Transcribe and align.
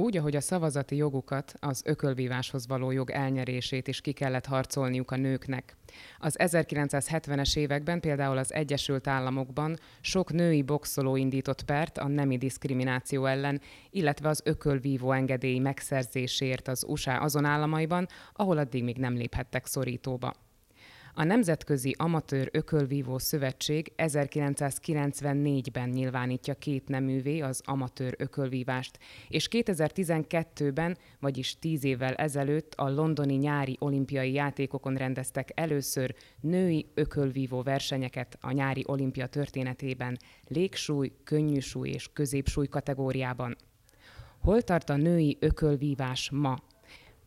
Úgy, 0.00 0.16
ahogy 0.16 0.36
a 0.36 0.40
szavazati 0.40 0.96
jogukat, 0.96 1.54
az 1.58 1.82
ökölvíváshoz 1.84 2.66
való 2.66 2.90
jog 2.90 3.10
elnyerését 3.10 3.88
is 3.88 4.00
ki 4.00 4.12
kellett 4.12 4.46
harcolniuk 4.46 5.10
a 5.10 5.16
nőknek. 5.16 5.76
Az 6.18 6.36
1970-es 6.38 7.56
években 7.56 8.00
például 8.00 8.38
az 8.38 8.52
Egyesült 8.52 9.06
Államokban 9.06 9.78
sok 10.00 10.32
női 10.32 10.62
boxoló 10.62 11.16
indított 11.16 11.62
pert 11.62 11.98
a 11.98 12.08
nemi 12.08 12.38
diszkrimináció 12.38 13.26
ellen, 13.26 13.60
illetve 13.90 14.28
az 14.28 14.42
ökölvívó 14.44 15.12
engedély 15.12 15.58
megszerzésért 15.58 16.68
az 16.68 16.84
USA 16.88 17.12
azon 17.12 17.44
államaiban, 17.44 18.06
ahol 18.32 18.58
addig 18.58 18.84
még 18.84 18.96
nem 18.96 19.14
léphettek 19.14 19.66
szorítóba. 19.66 20.32
A 21.20 21.24
Nemzetközi 21.24 21.94
Amatőr 21.98 22.48
Ökölvívó 22.52 23.18
Szövetség 23.18 23.92
1994-ben 23.96 25.88
nyilvánítja 25.88 26.54
két 26.54 26.88
neművé 26.88 27.40
az 27.40 27.62
amatőr 27.64 28.14
ökölvívást, 28.18 28.98
és 29.28 29.48
2012-ben, 29.50 30.96
vagyis 31.18 31.58
tíz 31.58 31.84
évvel 31.84 32.14
ezelőtt 32.14 32.74
a 32.74 32.90
londoni 32.90 33.34
nyári 33.34 33.76
olimpiai 33.80 34.32
játékokon 34.32 34.94
rendeztek 34.94 35.50
először 35.54 36.14
női 36.40 36.86
ökölvívó 36.94 37.62
versenyeket 37.62 38.38
a 38.40 38.50
nyári 38.50 38.84
olimpia 38.86 39.26
történetében 39.26 40.18
légsúly, 40.46 41.12
könnyűsúly 41.24 41.88
és 41.88 42.10
középsúly 42.12 42.66
kategóriában. 42.66 43.56
Hol 44.38 44.62
tart 44.62 44.90
a 44.90 44.96
női 44.96 45.36
ökölvívás 45.40 46.30
ma? 46.30 46.58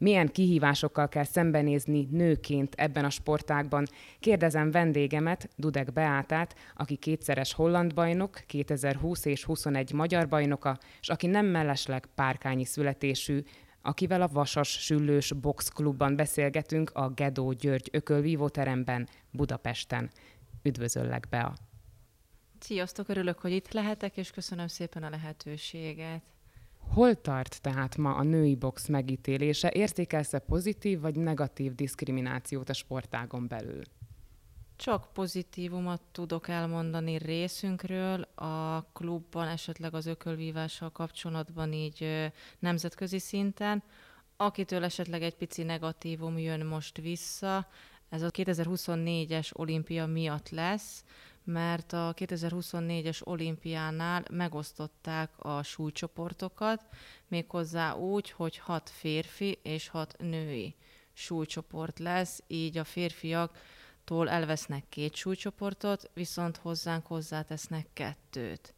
Milyen 0.03 0.31
kihívásokkal 0.31 1.09
kell 1.09 1.23
szembenézni 1.23 2.07
nőként 2.11 2.75
ebben 2.75 3.05
a 3.05 3.09
sportágban. 3.09 3.85
Kérdezem 4.19 4.71
vendégemet, 4.71 5.49
Dudek 5.55 5.93
Beátát, 5.93 6.55
aki 6.75 6.95
kétszeres 6.95 7.53
holland 7.53 7.93
bajnok, 7.93 8.43
2020 8.47 9.25
és 9.25 9.43
21 9.43 9.91
magyar 9.93 10.27
bajnoka, 10.27 10.77
és 11.01 11.09
aki 11.09 11.27
nem 11.27 11.45
mellesleg 11.45 12.05
párkányi 12.15 12.65
születésű, 12.65 13.43
akivel 13.81 14.21
a 14.21 14.27
Vasas 14.27 14.69
Süllős 14.69 15.31
Boxklubban 15.31 16.15
beszélgetünk 16.15 16.89
a 16.93 17.09
Gedó 17.09 17.51
György 17.51 17.89
ökölvívó 17.91 18.49
teremben 18.49 19.07
Budapesten. 19.31 20.09
Üdvözöllek, 20.63 21.27
Bea! 21.29 21.53
Sziasztok, 22.59 23.09
örülök, 23.09 23.39
hogy 23.39 23.51
itt 23.51 23.71
lehetek, 23.71 24.17
és 24.17 24.31
köszönöm 24.31 24.67
szépen 24.67 25.03
a 25.03 25.09
lehetőséget. 25.09 26.32
Hol 26.89 27.21
tart 27.21 27.61
tehát 27.61 27.97
ma 27.97 28.15
a 28.15 28.23
női 28.23 28.55
box 28.55 28.87
megítélése? 28.87 29.71
Értékelsz-e 29.73 30.39
pozitív 30.39 30.99
vagy 30.99 31.15
negatív 31.15 31.75
diszkriminációt 31.75 32.69
a 32.69 32.73
sportágon 32.73 33.47
belül? 33.47 33.81
Csak 34.75 35.13
pozitívumot 35.13 36.01
tudok 36.11 36.47
elmondani 36.47 37.17
részünkről. 37.17 38.21
A 38.21 38.81
klubban 38.93 39.47
esetleg 39.47 39.93
az 39.93 40.05
ökölvívással 40.05 40.91
kapcsolatban 40.91 41.73
így 41.73 42.31
nemzetközi 42.59 43.19
szinten. 43.19 43.83
Akitől 44.37 44.83
esetleg 44.83 45.23
egy 45.23 45.35
pici 45.35 45.63
negatívum 45.63 46.37
jön 46.37 46.65
most 46.65 46.97
vissza, 46.97 47.67
ez 48.13 48.21
a 48.21 48.31
2024-es 48.31 49.53
olimpia 49.53 50.05
miatt 50.05 50.49
lesz, 50.49 51.03
mert 51.43 51.93
a 51.93 52.13
2024-es 52.15 53.23
olimpiánál 53.23 54.25
megosztották 54.31 55.31
a 55.37 55.63
súlycsoportokat, 55.63 56.85
méghozzá 57.27 57.93
úgy, 57.93 58.29
hogy 58.29 58.57
hat 58.57 58.89
férfi 58.89 59.59
és 59.63 59.87
hat 59.87 60.15
női 60.19 60.75
súlycsoport 61.13 61.99
lesz, 61.99 62.43
így 62.47 62.77
a 62.77 62.83
férfiaktól 62.83 64.29
elvesznek 64.29 64.83
két 64.89 65.15
súlycsoportot, 65.15 66.11
viszont 66.13 66.57
hozzánk 66.57 67.05
hozzátesznek 67.05 67.87
kettőt. 67.93 68.73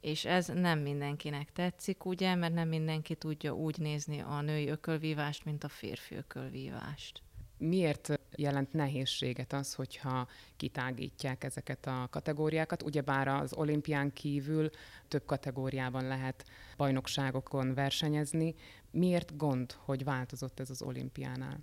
És 0.00 0.24
ez 0.24 0.46
nem 0.46 0.78
mindenkinek 0.78 1.52
tetszik, 1.52 2.04
ugye, 2.04 2.34
mert 2.34 2.54
nem 2.54 2.68
mindenki 2.68 3.14
tudja 3.14 3.52
úgy 3.52 3.78
nézni 3.78 4.20
a 4.20 4.40
női 4.40 4.68
ökölvívást, 4.68 5.44
mint 5.44 5.64
a 5.64 5.68
férfi 5.68 6.14
ökölvívást. 6.14 7.22
Miért 7.58 8.20
jelent 8.36 8.72
nehézséget 8.72 9.52
az, 9.52 9.74
hogyha 9.74 10.28
kitágítják 10.56 11.44
ezeket 11.44 11.86
a 11.86 12.08
kategóriákat? 12.10 12.82
Ugyebár 12.82 13.28
az 13.28 13.52
olimpián 13.52 14.12
kívül 14.12 14.70
több 15.08 15.24
kategóriában 15.24 16.06
lehet 16.06 16.44
bajnokságokon 16.76 17.74
versenyezni. 17.74 18.54
Miért 18.90 19.36
gond, 19.36 19.72
hogy 19.72 20.04
változott 20.04 20.60
ez 20.60 20.70
az 20.70 20.82
olimpiánál? 20.82 21.60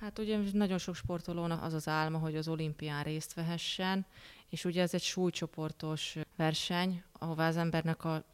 Hát 0.00 0.18
ugye 0.18 0.38
nagyon 0.52 0.78
sok 0.78 0.94
sportolónak 0.94 1.62
az 1.62 1.72
az 1.72 1.88
álma, 1.88 2.18
hogy 2.18 2.36
az 2.36 2.48
olimpián 2.48 3.02
részt 3.02 3.34
vehessen, 3.34 4.06
és 4.48 4.64
ugye 4.64 4.82
ez 4.82 4.94
egy 4.94 5.02
súlycsoportos 5.02 6.16
verseny, 6.36 7.02
ahová 7.12 7.48
az 7.48 7.56
embernek 7.56 8.04
a 8.04 8.24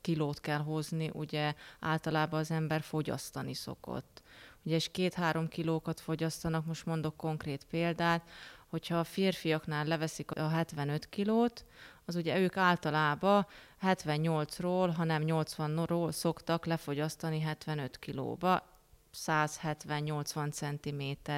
kilót 0.00 0.40
kell 0.40 0.58
hozni, 0.58 1.10
ugye 1.12 1.54
általában 1.80 2.40
az 2.40 2.50
ember 2.50 2.82
fogyasztani 2.82 3.54
szokott 3.54 4.22
ugye 4.62 4.74
és 4.74 4.90
két-három 4.90 5.48
kilókat 5.48 6.00
fogyasztanak, 6.00 6.66
most 6.66 6.86
mondok 6.86 7.16
konkrét 7.16 7.64
példát, 7.64 8.28
hogyha 8.68 8.98
a 8.98 9.04
férfiaknál 9.04 9.84
leveszik 9.84 10.30
a 10.30 10.48
75 10.48 11.08
kilót, 11.08 11.64
az 12.04 12.14
ugye 12.16 12.38
ők 12.38 12.56
általában 12.56 13.46
78-ról, 13.82 14.92
ha 14.96 15.04
nem 15.04 15.22
80-ról 15.26 16.10
szoktak 16.10 16.66
lefogyasztani 16.66 17.40
75 17.40 17.98
kilóba, 17.98 18.68
170-80 19.14 20.50
cm 20.52 21.32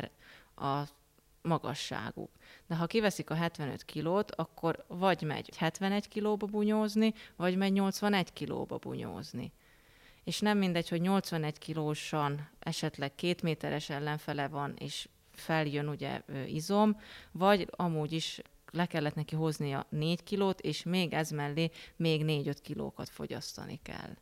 a 0.65 0.83
magasságuk. 1.43 2.31
De 2.67 2.77
ha 2.77 2.87
kiveszik 2.87 3.31
a 3.31 3.35
75 3.35 3.85
kilót, 3.85 4.31
akkor 4.35 4.85
vagy 4.89 5.23
megy 5.23 5.57
71 5.57 6.09
kilóba 6.09 6.47
bunyózni, 6.47 7.15
vagy 7.37 7.57
megy 7.57 7.73
81 7.73 8.33
kilóba 8.33 8.77
bunyózni 8.77 9.53
és 10.25 10.41
nem 10.41 10.59
mindegy, 10.59 10.89
hogy 10.89 11.01
81 11.01 11.59
kilósan 11.59 12.49
esetleg 12.59 13.15
két 13.15 13.43
méteres 13.43 13.91
ellenfele 13.91 14.49
van, 14.49 14.75
és 14.79 15.09
feljön 15.33 15.89
ugye 15.89 16.21
izom, 16.47 16.97
vagy 17.33 17.69
amúgy 17.71 18.13
is 18.13 18.41
le 18.71 18.87
kellett 18.87 19.15
neki 19.15 19.35
hoznia 19.35 19.87
4 19.89 20.23
kilót, 20.23 20.61
és 20.61 20.83
még 20.83 21.13
ez 21.13 21.31
mellé 21.31 21.71
még 21.97 22.23
4-5 22.27 22.57
kilókat 22.63 23.09
fogyasztani 23.09 23.81
kell. 23.83 24.17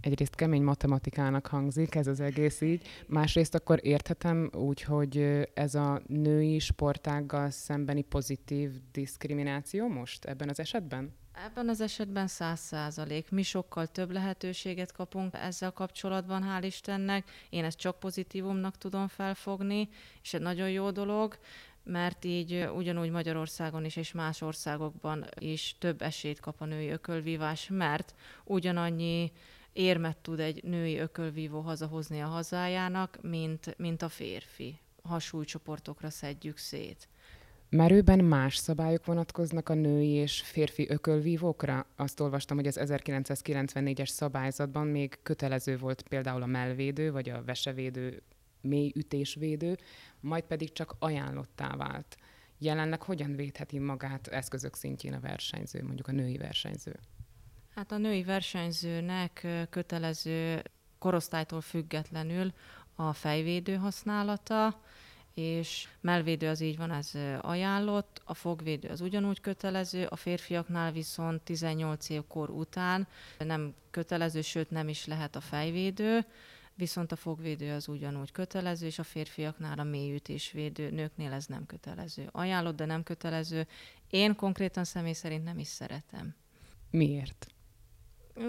Egyrészt 0.00 0.34
kemény 0.34 0.62
matematikának 0.62 1.46
hangzik 1.46 1.94
ez 1.94 2.06
az 2.06 2.20
egész 2.20 2.60
így, 2.60 2.86
másrészt 3.06 3.54
akkor 3.54 3.78
érthetem 3.82 4.50
úgy, 4.54 4.82
hogy 4.82 5.18
ez 5.54 5.74
a 5.74 6.02
női 6.06 6.58
sportággal 6.58 7.50
szembeni 7.50 8.02
pozitív 8.02 8.70
diszkrimináció 8.92 9.88
most 9.88 10.24
ebben 10.24 10.48
az 10.48 10.60
esetben? 10.60 11.14
Ebben 11.44 11.68
az 11.68 11.80
esetben 11.80 12.26
száz 12.26 12.60
százalék. 12.60 13.30
Mi 13.30 13.42
sokkal 13.42 13.86
több 13.86 14.10
lehetőséget 14.10 14.92
kapunk 14.92 15.34
ezzel 15.34 15.72
kapcsolatban, 15.72 16.44
hál' 16.46 16.64
Istennek. 16.64 17.30
Én 17.48 17.64
ezt 17.64 17.78
csak 17.78 17.98
pozitívumnak 17.98 18.78
tudom 18.78 19.08
felfogni, 19.08 19.88
és 20.22 20.34
egy 20.34 20.40
nagyon 20.40 20.70
jó 20.70 20.90
dolog, 20.90 21.38
mert 21.84 22.24
így 22.24 22.68
ugyanúgy 22.74 23.10
Magyarországon 23.10 23.84
is 23.84 23.96
és 23.96 24.12
más 24.12 24.40
országokban 24.40 25.26
is 25.38 25.76
több 25.78 26.02
esélyt 26.02 26.40
kap 26.40 26.60
a 26.60 26.64
női 26.64 26.88
ökölvívás, 26.88 27.68
mert 27.70 28.14
ugyanannyi 28.44 29.32
érmet 29.72 30.16
tud 30.16 30.40
egy 30.40 30.64
női 30.64 30.98
ökölvívó 30.98 31.60
hazahozni 31.60 32.20
a 32.22 32.26
hazájának, 32.26 33.18
mint, 33.22 33.74
mint 33.76 34.02
a 34.02 34.08
férfi, 34.08 34.80
ha 35.02 35.18
súlycsoportokra 35.18 36.10
szedjük 36.10 36.56
szét. 36.56 37.08
Merőben 37.70 38.24
más 38.24 38.56
szabályok 38.56 39.04
vonatkoznak 39.04 39.68
a 39.68 39.74
női 39.74 40.10
és 40.10 40.40
férfi 40.40 40.88
ökölvívókra? 40.88 41.86
Azt 41.96 42.20
olvastam, 42.20 42.56
hogy 42.56 42.66
az 42.66 42.80
1994-es 42.82 44.06
szabályzatban 44.08 44.86
még 44.86 45.18
kötelező 45.22 45.78
volt 45.78 46.02
például 46.02 46.42
a 46.42 46.46
melvédő 46.46 47.12
vagy 47.12 47.28
a 47.28 47.44
vesevédő 47.44 48.22
mély 48.60 48.92
ütésvédő, 48.94 49.78
majd 50.20 50.44
pedig 50.44 50.72
csak 50.72 50.94
ajánlottá 50.98 51.76
vált. 51.76 52.16
Jelenleg 52.58 53.02
hogyan 53.02 53.36
védheti 53.36 53.78
magát 53.78 54.26
eszközök 54.26 54.74
szintjén 54.74 55.12
a 55.12 55.20
versenyző, 55.20 55.82
mondjuk 55.82 56.08
a 56.08 56.12
női 56.12 56.36
versenyző? 56.36 56.96
Hát 57.74 57.92
a 57.92 57.98
női 57.98 58.22
versenyzőnek 58.22 59.46
kötelező 59.70 60.62
korosztálytól 60.98 61.60
függetlenül 61.60 62.52
a 62.94 63.12
fejvédő 63.12 63.74
használata, 63.74 64.80
és 65.34 65.88
melvédő 66.00 66.48
az 66.48 66.60
így 66.60 66.76
van, 66.76 66.90
ez 66.90 67.12
ajánlott, 67.40 68.22
a 68.24 68.34
fogvédő 68.34 68.88
az 68.88 69.00
ugyanúgy 69.00 69.40
kötelező, 69.40 70.06
a 70.06 70.16
férfiaknál 70.16 70.92
viszont 70.92 71.42
18 71.42 72.08
év 72.08 72.22
kor 72.28 72.50
után 72.50 73.06
nem 73.38 73.74
kötelező, 73.90 74.40
sőt 74.40 74.70
nem 74.70 74.88
is 74.88 75.06
lehet 75.06 75.36
a 75.36 75.40
fejvédő, 75.40 76.26
viszont 76.74 77.12
a 77.12 77.16
fogvédő 77.16 77.72
az 77.72 77.88
ugyanúgy 77.88 78.32
kötelező, 78.32 78.86
és 78.86 78.98
a 78.98 79.02
férfiaknál 79.02 79.78
a 79.78 79.84
mélyütésvédő, 79.84 80.90
nőknél 80.90 81.32
ez 81.32 81.46
nem 81.46 81.66
kötelező. 81.66 82.28
Ajánlott, 82.32 82.76
de 82.76 82.84
nem 82.84 83.02
kötelező. 83.02 83.66
Én 84.10 84.36
konkrétan 84.36 84.84
személy 84.84 85.12
szerint 85.12 85.44
nem 85.44 85.58
is 85.58 85.68
szeretem. 85.68 86.34
Miért? 86.90 87.46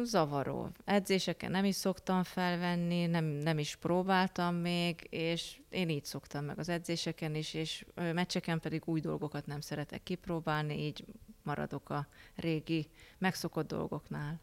Zavaró. 0.03 0.69
Edzéseken 0.85 1.51
nem 1.51 1.65
is 1.65 1.75
szoktam 1.75 2.23
felvenni, 2.23 3.05
nem, 3.05 3.25
nem 3.25 3.57
is 3.59 3.75
próbáltam 3.75 4.55
még, 4.55 5.07
és 5.09 5.59
én 5.69 5.89
így 5.89 6.05
szoktam 6.05 6.45
meg 6.45 6.59
az 6.59 6.69
edzéseken 6.69 7.35
is, 7.35 7.53
és 7.53 7.85
meccseken 7.95 8.59
pedig 8.59 8.81
új 8.85 8.99
dolgokat 8.99 9.45
nem 9.45 9.61
szeretek 9.61 10.03
kipróbálni, 10.03 10.85
így 10.85 11.05
maradok 11.43 11.89
a 11.89 12.07
régi, 12.35 12.89
megszokott 13.17 13.67
dolgoknál. 13.67 14.39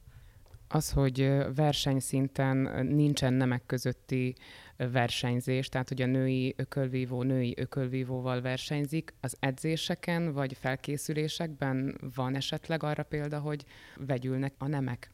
Az, 0.68 0.90
hogy 0.90 1.18
versenyszinten 1.54 2.86
nincsen 2.86 3.32
nemek 3.32 3.66
közötti 3.66 4.34
versenyzés, 4.76 5.68
tehát 5.68 5.88
hogy 5.88 6.02
a 6.02 6.06
női 6.06 6.54
ökölvívó 6.56 7.22
női 7.22 7.54
ökölvívóval 7.56 8.40
versenyzik, 8.40 9.14
az 9.20 9.36
edzéseken 9.40 10.32
vagy 10.32 10.56
felkészülésekben 10.60 11.98
van 12.14 12.34
esetleg 12.34 12.82
arra 12.82 13.02
példa, 13.02 13.38
hogy 13.40 13.64
vegyülnek 13.96 14.54
a 14.58 14.66
nemek? 14.66 15.10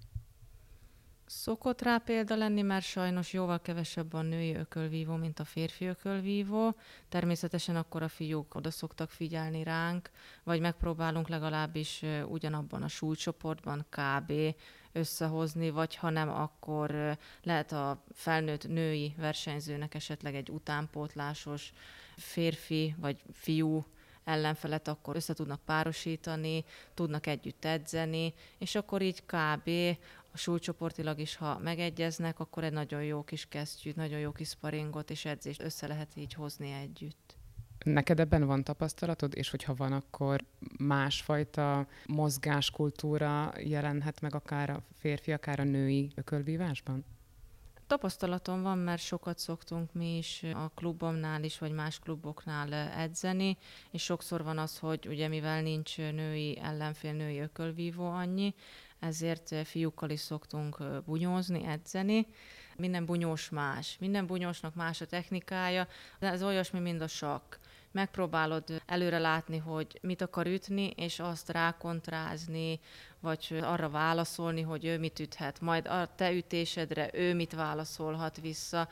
Szokott 1.34 1.82
rá 1.82 1.98
példa 1.98 2.36
lenni, 2.36 2.62
mert 2.62 2.84
sajnos 2.84 3.32
jóval 3.32 3.60
kevesebb 3.60 4.12
a 4.12 4.22
női 4.22 4.54
ökölvívó, 4.54 5.14
mint 5.14 5.38
a 5.38 5.44
férfi 5.44 5.86
ökölvívó. 5.86 6.76
Természetesen 7.08 7.76
akkor 7.76 8.02
a 8.02 8.08
fiúk 8.08 8.54
oda 8.54 8.70
szoktak 8.70 9.10
figyelni 9.10 9.62
ránk, 9.62 10.10
vagy 10.42 10.60
megpróbálunk 10.60 11.28
legalábbis 11.28 12.04
ugyanabban 12.28 12.82
a 12.82 12.88
súlycsoportban 12.88 13.86
kb. 13.88 14.32
összehozni, 14.92 15.70
vagy 15.70 15.96
ha 15.96 16.10
nem, 16.10 16.28
akkor 16.28 17.18
lehet 17.42 17.72
a 17.72 18.04
felnőtt 18.12 18.68
női 18.68 19.14
versenyzőnek 19.16 19.94
esetleg 19.94 20.34
egy 20.34 20.50
utánpótlásos 20.50 21.72
férfi 22.16 22.94
vagy 22.98 23.22
fiú 23.32 23.84
ellenfelet 24.24 24.88
akkor 24.88 25.16
össze 25.16 25.34
tudnak 25.34 25.60
párosítani, 25.64 26.64
tudnak 26.94 27.26
együtt 27.26 27.64
edzeni, 27.64 28.34
és 28.58 28.74
akkor 28.74 29.02
így 29.02 29.22
kb 29.26 29.70
a 30.32 30.36
súlycsoportilag 30.36 31.18
is, 31.18 31.36
ha 31.36 31.58
megegyeznek, 31.58 32.40
akkor 32.40 32.64
egy 32.64 32.72
nagyon 32.72 33.04
jó 33.04 33.22
kis 33.22 33.46
kesztyűt, 33.48 33.96
nagyon 33.96 34.18
jó 34.18 34.32
kis 34.32 34.48
sparingot 34.48 35.10
és 35.10 35.24
edzést 35.24 35.62
össze 35.62 35.86
lehet 35.86 36.16
így 36.16 36.32
hozni 36.32 36.70
együtt. 36.70 37.36
Neked 37.84 38.20
ebben 38.20 38.46
van 38.46 38.64
tapasztalatod, 38.64 39.36
és 39.36 39.50
hogyha 39.50 39.74
van, 39.74 39.92
akkor 39.92 40.44
másfajta 40.78 41.86
mozgáskultúra 42.06 43.52
jelenhet 43.58 44.20
meg 44.20 44.34
akár 44.34 44.70
a 44.70 44.82
férfi, 44.98 45.32
akár 45.32 45.60
a 45.60 45.64
női 45.64 46.10
ökölvívásban? 46.14 47.04
Tapasztalatom 47.86 48.62
van, 48.62 48.78
mert 48.78 49.02
sokat 49.02 49.38
szoktunk 49.38 49.92
mi 49.92 50.16
is 50.16 50.42
a 50.54 50.70
klubomnál 50.74 51.42
is, 51.42 51.58
vagy 51.58 51.72
más 51.72 51.98
kluboknál 51.98 52.72
edzeni, 52.72 53.56
és 53.90 54.02
sokszor 54.02 54.42
van 54.42 54.58
az, 54.58 54.78
hogy 54.78 55.06
ugye 55.08 55.28
mivel 55.28 55.62
nincs 55.62 55.96
női 55.96 56.58
ellenfél, 56.58 57.12
női 57.12 57.38
ökölvívó 57.38 58.04
annyi, 58.10 58.54
ezért 59.02 59.54
fiúkkal 59.64 60.10
is 60.10 60.20
szoktunk 60.20 61.02
bunyózni, 61.04 61.64
edzeni. 61.64 62.26
Minden 62.76 63.04
bunyós 63.04 63.48
más, 63.48 63.96
minden 64.00 64.26
bunyósnak 64.26 64.74
más 64.74 65.00
a 65.00 65.06
technikája, 65.06 65.88
de 66.18 66.26
ez 66.26 66.42
olyasmi, 66.42 66.78
mint 66.78 67.00
a 67.00 67.06
sakk. 67.06 67.54
Megpróbálod 67.92 68.82
előre 68.86 69.18
látni, 69.18 69.58
hogy 69.58 69.98
mit 70.02 70.22
akar 70.22 70.46
ütni, 70.46 70.86
és 70.96 71.20
azt 71.20 71.48
rákontrázni, 71.50 72.80
vagy 73.20 73.58
arra 73.62 73.90
válaszolni, 73.90 74.60
hogy 74.60 74.84
ő 74.84 74.98
mit 74.98 75.18
üthet. 75.18 75.60
Majd 75.60 75.86
a 75.86 76.14
te 76.14 76.32
ütésedre 76.32 77.10
ő 77.12 77.34
mit 77.34 77.52
válaszolhat 77.52 78.40
vissza 78.40 78.88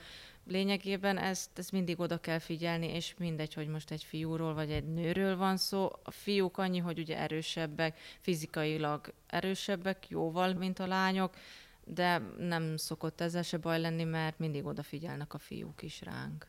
lényegében 0.46 1.18
ezt, 1.18 1.58
ezt 1.58 1.72
mindig 1.72 2.00
oda 2.00 2.18
kell 2.18 2.38
figyelni, 2.38 2.86
és 2.86 3.14
mindegy, 3.18 3.54
hogy 3.54 3.68
most 3.68 3.90
egy 3.90 4.04
fiúról 4.04 4.54
vagy 4.54 4.70
egy 4.70 4.84
nőről 4.84 5.36
van 5.36 5.56
szó. 5.56 5.90
A 6.02 6.10
fiúk 6.10 6.58
annyi, 6.58 6.78
hogy 6.78 6.98
ugye 6.98 7.18
erősebbek, 7.18 7.98
fizikailag 8.20 9.12
erősebbek, 9.26 10.08
jóval, 10.08 10.54
mint 10.54 10.78
a 10.78 10.86
lányok, 10.86 11.34
de 11.84 12.22
nem 12.38 12.76
szokott 12.76 13.20
ezzel 13.20 13.42
se 13.42 13.56
baj 13.56 13.80
lenni, 13.80 14.04
mert 14.04 14.38
mindig 14.38 14.66
odafigyelnek 14.66 15.34
a 15.34 15.38
fiúk 15.38 15.82
is 15.82 16.00
ránk. 16.02 16.46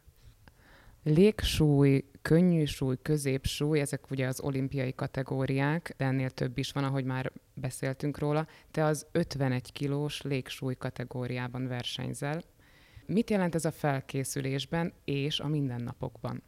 Légsúly, 1.04 2.04
könnyű 2.22 2.66
súly, 2.66 2.98
középsúly, 3.02 3.80
ezek 3.80 4.12
ugye 4.12 4.28
az 4.28 4.42
olimpiai 4.42 4.96
kategóriák, 4.96 5.94
de 5.98 6.06
ennél 6.06 6.30
több 6.30 6.58
is 6.58 6.72
van, 6.72 6.84
ahogy 6.84 7.04
már 7.04 7.32
beszéltünk 7.54 8.18
róla. 8.18 8.48
Te 8.72 8.84
az 8.84 9.08
51 9.12 9.72
kilós 9.72 10.22
légsúly 10.22 10.76
kategóriában 10.76 11.68
versenyzel. 11.68 12.42
Mit 13.14 13.30
jelent 13.30 13.56
ez 13.56 13.66
a 13.66 13.72
felkészülésben 13.72 14.94
és 15.04 15.40
a 15.40 15.48
mindennapokban? 15.48 16.44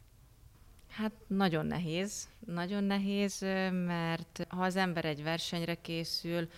Hát 0.88 1.12
nagyon 1.26 1.66
nehéz, 1.66 2.28
nagyon 2.46 2.84
nehéz, 2.84 3.40
mert 3.86 4.46
ha 4.48 4.62
az 4.62 4.76
ember 4.76 5.04
egy 5.04 5.22
versenyre 5.22 5.74
készül, 5.74 6.48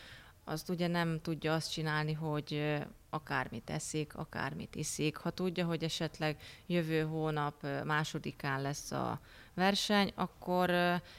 azt 0.44 0.68
ugye 0.68 0.86
nem 0.86 1.20
tudja 1.22 1.54
azt 1.54 1.72
csinálni, 1.72 2.12
hogy 2.12 2.76
akármit 3.10 3.70
eszik, 3.70 4.16
akármit 4.16 4.74
iszik. 4.74 5.16
Ha 5.16 5.30
tudja, 5.30 5.66
hogy 5.66 5.84
esetleg 5.84 6.40
jövő 6.66 7.02
hónap 7.02 7.66
másodikán 7.84 8.62
lesz 8.62 8.92
a 8.92 9.20
verseny, 9.54 10.12
akkor 10.14 10.72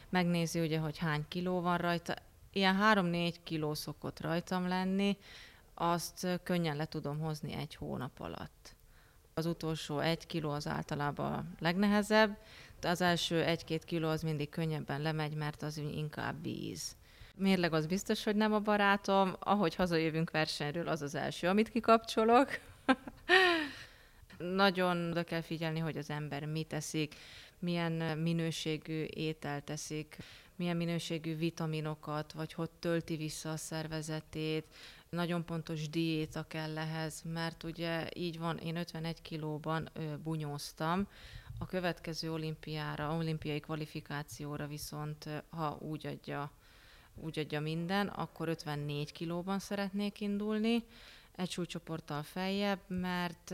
megnézi 0.09 0.59
ugye, 0.59 0.79
hogy 0.79 0.97
hány 0.97 1.25
kiló 1.27 1.61
van 1.61 1.77
rajta. 1.77 2.13
Ilyen 2.51 2.77
3-4 2.81 3.35
kiló 3.43 3.73
szokott 3.73 4.19
rajtam 4.21 4.67
lenni, 4.67 5.17
azt 5.73 6.27
könnyen 6.43 6.75
le 6.75 6.85
tudom 6.85 7.19
hozni 7.19 7.53
egy 7.53 7.75
hónap 7.75 8.19
alatt. 8.19 8.75
Az 9.37 9.45
utolsó 9.45 9.99
egy 9.99 10.25
kiló 10.25 10.49
az 10.49 10.67
általában 10.67 11.33
a 11.33 11.45
legnehezebb, 11.59 12.37
de 12.79 12.89
az 12.89 13.01
első 13.01 13.43
egy-két 13.43 13.83
kiló 13.83 14.09
az 14.09 14.21
mindig 14.21 14.49
könnyebben 14.49 15.01
lemegy, 15.01 15.33
mert 15.33 15.61
az 15.61 15.77
inkább 15.77 16.43
víz. 16.43 16.95
Mérleg 17.35 17.73
az 17.73 17.85
biztos, 17.85 18.23
hogy 18.23 18.35
nem 18.35 18.53
a 18.53 18.59
barátom, 18.59 19.35
ahogy 19.39 19.75
hazajövünk 19.75 20.31
versenyről, 20.31 20.87
az 20.87 21.01
az 21.01 21.15
első, 21.15 21.47
amit 21.47 21.69
kikapcsolok. 21.69 22.59
Nagyon 24.37 25.09
oda 25.09 25.23
kell 25.23 25.41
figyelni, 25.41 25.79
hogy 25.79 25.97
az 25.97 26.09
ember 26.09 26.45
mit 26.45 26.67
teszik, 26.67 27.15
milyen 27.59 28.17
minőségű 28.17 29.03
ételt 29.03 29.63
teszik, 29.63 30.17
milyen 30.55 30.77
minőségű 30.77 31.35
vitaminokat, 31.35 32.31
vagy 32.31 32.53
hogy 32.53 32.69
tölti 32.69 33.15
vissza 33.15 33.51
a 33.51 33.57
szervezetét, 33.57 34.65
nagyon 35.17 35.45
pontos 35.45 35.89
diéta 35.89 36.43
kell 36.47 36.77
ehhez, 36.77 37.21
mert 37.33 37.63
ugye 37.63 38.07
így 38.13 38.39
van, 38.39 38.57
én 38.57 38.75
51 38.75 39.21
kilóban 39.21 39.89
bunyóztam, 40.23 41.07
a 41.59 41.65
következő 41.65 42.31
olimpiára, 42.31 43.15
olimpiai 43.15 43.59
kvalifikációra 43.59 44.67
viszont, 44.67 45.29
ha 45.49 45.77
úgy 45.79 46.07
adja, 46.07 46.51
úgy 47.15 47.39
adja 47.39 47.59
minden, 47.61 48.07
akkor 48.07 48.47
54 48.47 49.11
kilóban 49.11 49.59
szeretnék 49.59 50.21
indulni, 50.21 50.83
egy 51.35 51.51
súlycsoporttal 51.51 52.23
feljebb, 52.23 52.79
mert 52.87 53.49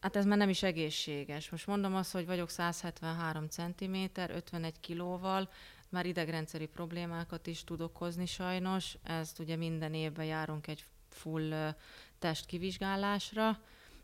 hát 0.00 0.16
ez 0.16 0.24
már 0.24 0.38
nem 0.38 0.48
is 0.48 0.62
egészséges. 0.62 1.50
Most 1.50 1.66
mondom 1.66 1.94
azt, 1.94 2.12
hogy 2.12 2.26
vagyok 2.26 2.50
173 2.50 3.48
cm, 3.48 3.94
51 4.14 4.80
kilóval, 4.80 5.48
már 5.88 6.06
idegrendszeri 6.06 6.66
problémákat 6.66 7.46
is 7.46 7.64
tud 7.64 7.80
okozni 7.80 8.26
sajnos. 8.26 8.96
Ezt 9.02 9.38
ugye 9.38 9.56
minden 9.56 9.94
évben 9.94 10.24
járunk 10.24 10.66
egy 10.66 10.84
full 11.08 11.74
testkivizsgálásra, 12.18 13.60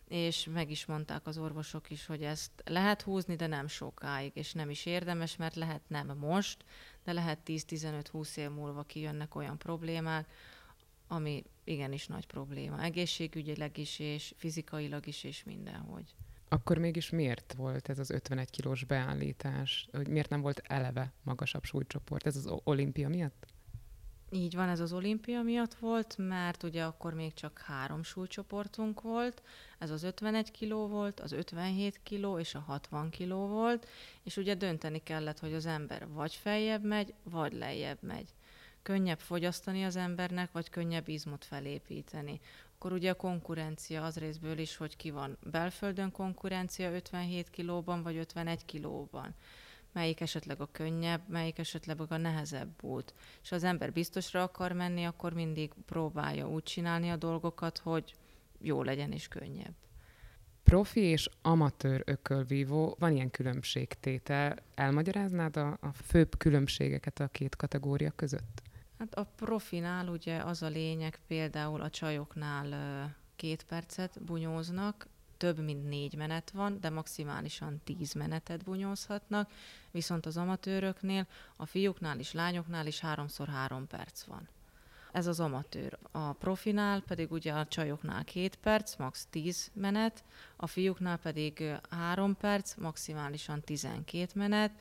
és 0.09 0.47
meg 0.53 0.71
is 0.71 0.87
mondták 0.87 1.27
az 1.27 1.39
orvosok 1.39 1.91
is, 1.91 2.07
hogy 2.07 2.23
ezt 2.23 2.51
lehet 2.65 3.03
húzni, 3.03 3.37
de 3.37 3.47
nem 3.47 3.67
sokáig, 3.67 4.33
és 4.35 4.53
nem 4.53 4.71
is 4.71 4.87
érdemes, 4.87 5.37
mert 5.37 5.55
lehet 5.55 5.83
nem 5.89 6.07
most, 6.07 6.65
de 7.05 7.13
lehet 7.13 7.39
10-15-20 7.47 8.37
év 8.37 8.51
múlva 8.51 8.83
kijönnek 8.83 9.35
olyan 9.35 9.59
problémák, 9.59 10.29
ami 11.09 11.45
igenis 11.65 12.07
nagy 12.07 12.27
probléma. 12.27 12.83
Egészségügyileg 12.83 13.79
is, 13.79 13.99
és 13.99 14.35
fizikailag 14.37 15.07
is, 15.07 15.25
és 15.25 15.45
mindenhogy. 15.45 16.15
Akkor 16.53 16.79
mégis 16.79 17.11
miért 17.11 17.55
volt 17.57 17.89
ez 17.89 17.99
az 17.99 18.11
51 18.11 18.51
kilós 18.51 18.85
beállítás? 18.85 19.89
Miért 20.09 20.29
nem 20.29 20.41
volt 20.41 20.63
eleve 20.67 21.13
magasabb 21.23 21.65
súlycsoport? 21.65 22.27
Ez 22.27 22.37
az 22.37 22.53
olimpia 22.65 23.09
miatt? 23.09 23.47
Így 24.31 24.55
van, 24.55 24.69
ez 24.69 24.81
az 24.81 24.93
olimpia 24.93 25.43
miatt 25.43 25.75
volt, 25.75 26.15
mert 26.19 26.63
ugye 26.63 26.85
akkor 26.85 27.15
még 27.15 27.35
csak 27.35 27.59
három 27.59 28.03
súlycsoportunk 28.03 29.01
volt, 29.01 29.43
ez 29.79 29.91
az 29.91 30.03
51 30.03 30.51
kiló 30.51 30.87
volt, 30.87 31.21
az 31.21 31.33
57 31.33 32.01
kiló 32.03 32.39
és 32.39 32.55
a 32.55 32.61
60 32.61 33.11
kiló 33.11 33.47
volt, 33.47 33.89
és 34.23 34.37
ugye 34.37 34.55
dönteni 34.55 35.03
kellett, 35.03 35.39
hogy 35.39 35.55
az 35.55 35.67
ember 35.67 36.09
vagy 36.09 36.35
feljebb 36.35 36.85
megy, 36.85 37.15
vagy 37.23 37.53
lejjebb 37.53 38.03
megy. 38.03 38.35
Könnyebb 38.83 39.21
fogyasztani 39.21 39.85
az 39.85 39.97
embernek, 39.97 40.53
vagy 40.53 40.71
könnyebb 40.71 41.09
izmot 41.09 41.45
felépíteni 41.45 42.41
akkor 42.85 42.97
ugye 42.97 43.11
a 43.11 43.15
konkurencia 43.15 44.05
az 44.05 44.17
részből 44.17 44.59
is, 44.59 44.77
hogy 44.77 44.97
ki 44.97 45.11
van 45.11 45.39
belföldön 45.51 46.11
konkurencia 46.11 46.93
57 46.93 47.51
kilóban 47.51 48.03
vagy 48.03 48.17
51 48.17 48.65
kilóban. 48.65 49.35
Melyik 49.93 50.21
esetleg 50.21 50.61
a 50.61 50.69
könnyebb, 50.73 51.21
melyik 51.29 51.59
esetleg 51.59 52.01
a 52.09 52.17
nehezebb 52.17 52.83
út. 52.83 53.15
És 53.43 53.49
ha 53.49 53.55
az 53.55 53.65
ember 53.65 53.93
biztosra 53.93 54.43
akar 54.43 54.73
menni, 54.73 55.05
akkor 55.05 55.33
mindig 55.33 55.73
próbálja 55.87 56.49
úgy 56.49 56.63
csinálni 56.63 57.11
a 57.11 57.17
dolgokat, 57.17 57.79
hogy 57.79 58.15
jó 58.59 58.83
legyen 58.83 59.13
és 59.13 59.29
könnyebb. 59.29 59.75
Profi 60.63 61.01
és 61.01 61.29
amatőr 61.43 62.03
ökölvívó, 62.07 62.97
van 62.99 63.13
ilyen 63.13 63.31
különbségtétel. 63.31 64.57
Elmagyaráznád 64.75 65.57
a, 65.57 65.79
a 65.81 65.93
főbb 65.93 66.39
különbségeket 66.39 67.21
a 67.21 67.29
két 67.29 67.57
kategória 67.57 68.11
között? 68.11 68.63
Hát 69.03 69.15
a 69.15 69.27
profinál 69.37 70.09
ugye 70.09 70.37
az 70.37 70.63
a 70.63 70.69
lényeg, 70.69 71.19
például 71.27 71.81
a 71.81 71.91
csajoknál 71.91 72.69
két 73.37 73.65
percet 73.65 74.23
bunyóznak, 74.25 75.07
több 75.37 75.59
mint 75.59 75.89
négy 75.89 76.15
menet 76.15 76.51
van, 76.51 76.81
de 76.81 76.91
maximálisan 76.91 77.81
tíz 77.85 78.13
menetet 78.13 78.65
bunyózhatnak, 78.65 79.51
viszont 79.91 80.27
az 80.27 80.37
amatőröknél, 80.37 81.27
a 81.57 81.67
fiúknál 81.67 82.19
is, 82.19 82.33
lányoknál 82.33 82.87
is 82.87 83.01
háromszor 83.01 83.49
három 83.49 83.87
perc 83.87 84.23
van. 84.23 84.49
Ez 85.13 85.27
az 85.27 85.41
amatőr. 85.41 85.99
A 86.11 86.33
profinál 86.33 87.01
pedig 87.01 87.33
ugye 87.33 87.53
a 87.53 87.67
csajoknál 87.67 88.25
két 88.25 88.57
perc, 88.57 88.97
max. 88.97 89.27
10 89.31 89.71
menet, 89.75 90.25
a 90.57 90.67
fiúknál 90.67 91.17
pedig 91.17 91.65
3 91.91 92.37
perc, 92.37 92.75
maximálisan 92.75 93.61
12 93.61 94.31
menet. 94.35 94.73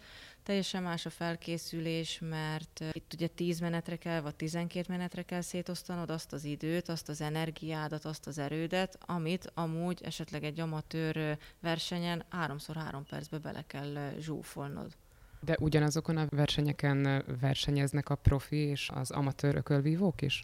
Teljesen 0.43 0.83
más 0.83 1.05
a 1.05 1.09
felkészülés, 1.09 2.19
mert 2.29 2.83
itt 2.91 3.13
ugye 3.13 3.27
10 3.27 3.59
menetre 3.59 3.95
kell, 3.95 4.21
vagy 4.21 4.35
12 4.35 4.85
menetre 4.87 5.21
kell 5.21 5.41
szétosztanod 5.41 6.09
azt 6.09 6.33
az 6.33 6.43
időt, 6.43 6.89
azt 6.89 7.09
az 7.09 7.21
energiádat, 7.21 8.05
azt 8.05 8.27
az 8.27 8.37
erődet, 8.37 8.97
amit 9.05 9.51
amúgy 9.53 10.01
esetleg 10.03 10.43
egy 10.43 10.59
amatőr 10.59 11.37
versenyen 11.59 12.23
3x3 12.31 13.01
percbe 13.09 13.37
bele 13.37 13.63
kell 13.67 14.13
zsúfolnod. 14.19 14.95
De 15.39 15.57
ugyanazokon 15.59 16.17
a 16.17 16.25
versenyeken 16.29 17.25
versenyeznek 17.39 18.09
a 18.09 18.15
profi 18.15 18.57
és 18.57 18.89
az 18.93 19.11
amatőr 19.11 19.55
ökölvívók 19.55 20.21
is? 20.21 20.43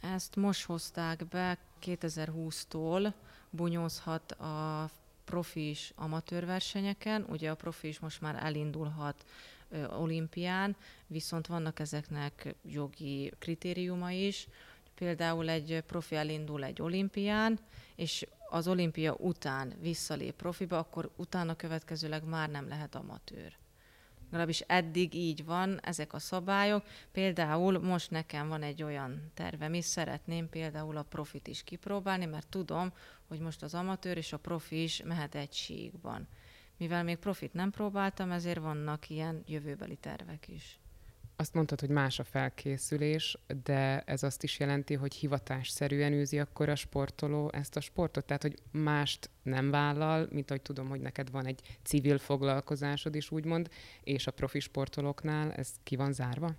Ezt 0.00 0.36
most 0.36 0.64
hozták 0.64 1.28
be 1.28 1.58
2020-tól, 1.82 3.12
bunyózhat 3.50 4.32
a 4.32 4.90
profi 5.26 5.68
is 5.68 5.92
amatőr 5.96 6.46
versenyeken, 6.46 7.24
ugye 7.28 7.50
a 7.50 7.54
profi 7.54 7.88
is 7.88 7.98
most 7.98 8.20
már 8.20 8.36
elindulhat 8.44 9.24
ö, 9.68 9.86
olimpián, 9.86 10.76
viszont 11.06 11.46
vannak 11.46 11.78
ezeknek 11.78 12.54
jogi 12.62 13.32
kritériuma 13.38 14.10
is. 14.10 14.48
Például 14.94 15.48
egy 15.48 15.82
profi 15.86 16.14
elindul 16.16 16.64
egy 16.64 16.82
olimpián, 16.82 17.58
és 17.94 18.26
az 18.50 18.68
olimpia 18.68 19.14
után 19.14 19.74
visszalép 19.80 20.34
profiba, 20.34 20.78
akkor 20.78 21.10
utána 21.16 21.56
következőleg 21.56 22.24
már 22.24 22.50
nem 22.50 22.68
lehet 22.68 22.94
amatőr 22.94 23.56
legalábbis 24.30 24.60
eddig 24.60 25.14
így 25.14 25.44
van, 25.44 25.80
ezek 25.82 26.12
a 26.12 26.18
szabályok. 26.18 26.84
Például 27.12 27.78
most 27.78 28.10
nekem 28.10 28.48
van 28.48 28.62
egy 28.62 28.82
olyan 28.82 29.30
tervem 29.34 29.74
is, 29.74 29.84
szeretném 29.84 30.48
például 30.48 30.96
a 30.96 31.02
profit 31.02 31.48
is 31.48 31.62
kipróbálni, 31.62 32.24
mert 32.24 32.48
tudom, 32.48 32.92
hogy 33.28 33.38
most 33.38 33.62
az 33.62 33.74
amatőr 33.74 34.16
és 34.16 34.32
a 34.32 34.36
profi 34.36 34.82
is 34.82 35.02
mehet 35.02 35.34
egy 35.34 35.52
síkban. 35.52 36.28
Mivel 36.76 37.04
még 37.04 37.16
profit 37.16 37.52
nem 37.52 37.70
próbáltam, 37.70 38.30
ezért 38.30 38.58
vannak 38.58 39.08
ilyen 39.10 39.42
jövőbeli 39.46 39.96
tervek 39.96 40.48
is. 40.48 40.78
Azt 41.38 41.54
mondtad, 41.54 41.80
hogy 41.80 41.88
más 41.88 42.18
a 42.18 42.24
felkészülés, 42.24 43.38
de 43.64 44.00
ez 44.00 44.22
azt 44.22 44.42
is 44.42 44.58
jelenti, 44.58 44.94
hogy 44.94 45.14
hivatásszerűen 45.14 46.12
űzi 46.12 46.38
akkor 46.38 46.68
a 46.68 46.74
sportoló 46.74 47.50
ezt 47.52 47.76
a 47.76 47.80
sportot? 47.80 48.24
Tehát, 48.24 48.42
hogy 48.42 48.58
mást 48.70 49.30
nem 49.42 49.70
vállal, 49.70 50.28
mint 50.30 50.50
ahogy 50.50 50.62
tudom, 50.62 50.88
hogy 50.88 51.00
neked 51.00 51.30
van 51.30 51.46
egy 51.46 51.78
civil 51.82 52.18
foglalkozásod 52.18 53.14
is, 53.14 53.30
úgymond, 53.30 53.70
és 54.02 54.26
a 54.26 54.30
profi 54.30 54.60
sportolóknál 54.60 55.52
ez 55.52 55.70
ki 55.82 55.96
van 55.96 56.12
zárva? 56.12 56.54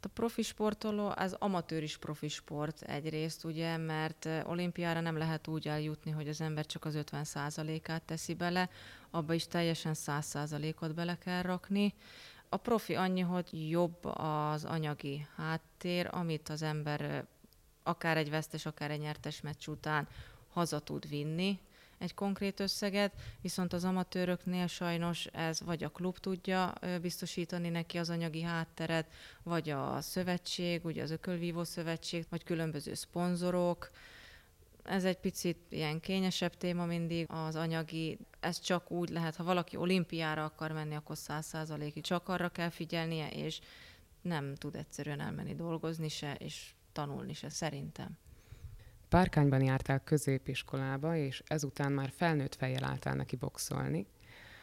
A 0.00 0.08
profi 0.08 0.42
sportoló, 0.42 1.12
az 1.16 1.36
amatőr 1.38 1.82
is 1.82 1.96
profi 1.96 2.28
sport 2.28 2.82
egyrészt, 2.82 3.44
ugye, 3.44 3.76
mert 3.76 4.28
olimpiára 4.44 5.00
nem 5.00 5.16
lehet 5.16 5.48
úgy 5.48 5.68
eljutni, 5.68 6.10
hogy 6.10 6.28
az 6.28 6.40
ember 6.40 6.66
csak 6.66 6.84
az 6.84 6.98
50%-át 6.98 8.02
teszi 8.02 8.34
bele, 8.34 8.70
abba 9.10 9.34
is 9.34 9.46
teljesen 9.46 9.94
100%-ot 9.96 10.94
bele 10.94 11.18
kell 11.18 11.42
rakni. 11.42 11.94
A 12.48 12.56
profi 12.56 12.94
annyi, 12.94 13.20
hogy 13.20 13.70
jobb 13.70 14.04
az 14.04 14.64
anyagi 14.64 15.26
háttér, 15.36 16.08
amit 16.10 16.48
az 16.48 16.62
ember 16.62 17.26
akár 17.82 18.16
egy 18.16 18.30
vesztes, 18.30 18.66
akár 18.66 18.90
egy 18.90 19.00
nyertes 19.00 19.40
meccs 19.40 19.68
után 19.68 20.08
haza 20.48 20.78
tud 20.78 21.08
vinni 21.08 21.60
egy 21.98 22.14
konkrét 22.14 22.60
összeget, 22.60 23.12
viszont 23.40 23.72
az 23.72 23.84
amatőröknél 23.84 24.66
sajnos 24.66 25.26
ez 25.26 25.60
vagy 25.60 25.84
a 25.84 25.88
klub 25.88 26.18
tudja 26.18 26.72
biztosítani 27.00 27.68
neki 27.68 27.98
az 27.98 28.10
anyagi 28.10 28.42
hátteret, 28.42 29.12
vagy 29.42 29.70
a 29.70 30.00
szövetség, 30.00 30.84
ugye 30.84 31.02
az 31.02 31.10
Ökölvívó 31.10 31.64
Szövetség, 31.64 32.26
vagy 32.28 32.44
különböző 32.44 32.94
szponzorok, 32.94 33.90
ez 34.88 35.04
egy 35.04 35.18
picit 35.18 35.58
ilyen 35.68 36.00
kényesebb 36.00 36.56
téma 36.56 36.84
mindig, 36.84 37.26
az 37.30 37.56
anyagi, 37.56 38.18
ez 38.40 38.60
csak 38.60 38.90
úgy 38.90 39.08
lehet, 39.08 39.36
ha 39.36 39.44
valaki 39.44 39.76
olimpiára 39.76 40.44
akar 40.44 40.72
menni, 40.72 40.94
akkor 40.94 41.16
száz 41.16 41.46
százalékig 41.46 42.02
csak 42.02 42.28
arra 42.28 42.48
kell 42.48 42.70
figyelnie, 42.70 43.30
és 43.30 43.60
nem 44.22 44.54
tud 44.54 44.74
egyszerűen 44.74 45.20
elmenni 45.20 45.54
dolgozni 45.54 46.08
se, 46.08 46.34
és 46.34 46.70
tanulni 46.92 47.32
se, 47.32 47.48
szerintem. 47.48 48.18
Párkányban 49.08 49.62
jártál 49.62 50.00
középiskolába, 50.04 51.16
és 51.16 51.42
ezután 51.46 51.92
már 51.92 52.12
felnőtt 52.16 52.54
fejjel 52.54 52.84
álltál 52.84 53.14
neki 53.14 53.36
boxolni. 53.36 54.06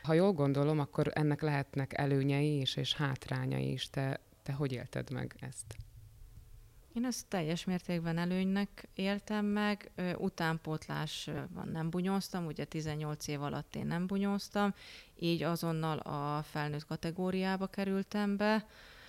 Ha 0.04 0.14
jól 0.14 0.34
gondolom, 0.34 0.80
akkor 0.80 1.12
ennek 1.14 1.42
lehetnek 1.42 1.98
előnyei 1.98 2.60
is, 2.60 2.76
és 2.76 2.94
hátrányai 2.94 3.72
is. 3.72 3.90
Te, 3.90 4.20
te 4.44 4.54
hogy 4.54 4.72
élted 4.72 5.12
meg 5.12 5.36
ezt? 5.40 5.76
Én 6.96 7.06
ezt 7.06 7.28
teljes 7.28 7.66
mértékben 7.66 8.18
előnynek 8.18 8.88
éltem 8.94 9.46
meg, 9.46 9.92
utánpótlásban 10.18 11.68
nem 11.68 11.90
bunyóztam, 11.90 12.46
ugye 12.46 12.66
18 12.66 13.28
év 13.28 13.42
alatt 13.42 13.76
én 13.76 13.86
nem 13.86 14.08
bunyóztam, 14.08 14.74
így 15.20 15.44
azonnal 15.44 15.98
a 15.98 16.44
felnőtt 16.44 16.86
kategóriába 16.86 17.68
kerültem 17.68 18.38
be. 18.38 18.66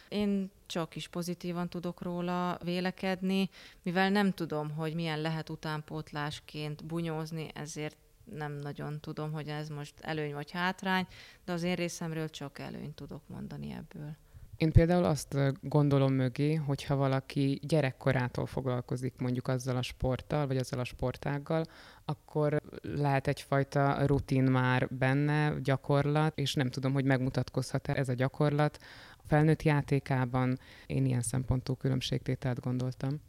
Én 0.08 0.50
csak 0.66 0.96
is 0.96 1.08
pozitívan 1.08 1.68
tudok 1.68 2.02
róla 2.02 2.58
vélekedni, 2.64 3.50
mivel 3.82 4.10
nem 4.10 4.32
tudom, 4.32 4.70
hogy 4.70 4.94
milyen 4.94 5.20
lehet 5.20 5.50
utánpótlásként 5.50 6.84
bunyózni, 6.84 7.48
ezért 7.54 7.96
nem 8.24 8.52
nagyon 8.52 9.00
tudom, 9.00 9.32
hogy 9.32 9.48
ez 9.48 9.68
most 9.68 9.94
előny 10.00 10.32
vagy 10.32 10.50
hátrány, 10.50 11.06
de 11.44 11.52
az 11.52 11.62
én 11.62 11.74
részemről 11.74 12.28
csak 12.28 12.58
előnyt 12.58 12.94
tudok 12.94 13.22
mondani 13.26 13.72
ebből. 13.72 14.16
Én 14.56 14.72
például 14.72 15.04
azt 15.04 15.36
gondolom 15.60 16.12
mögé, 16.12 16.54
hogyha 16.54 16.96
valaki 16.96 17.60
gyerekkorától 17.62 18.46
foglalkozik 18.46 19.14
mondjuk 19.18 19.48
azzal 19.48 19.76
a 19.76 19.82
sporttal, 19.82 20.46
vagy 20.46 20.56
azzal 20.56 20.78
a 20.80 20.84
sportággal, 20.84 21.64
akkor 22.04 22.60
lehet 22.82 23.26
egyfajta 23.26 24.06
rutin 24.06 24.42
már 24.42 24.88
benne, 24.90 25.54
gyakorlat, 25.62 26.38
és 26.38 26.54
nem 26.54 26.70
tudom, 26.70 26.92
hogy 26.92 27.04
megmutatkozhat-e 27.04 27.94
ez 27.94 28.08
a 28.08 28.14
gyakorlat 28.14 28.78
felnőtt 29.26 29.62
játékában. 29.62 30.58
Én 30.86 31.06
ilyen 31.06 31.22
szempontú 31.22 31.74
különbségtételt 31.74 32.60
gondoltam. 32.60 33.20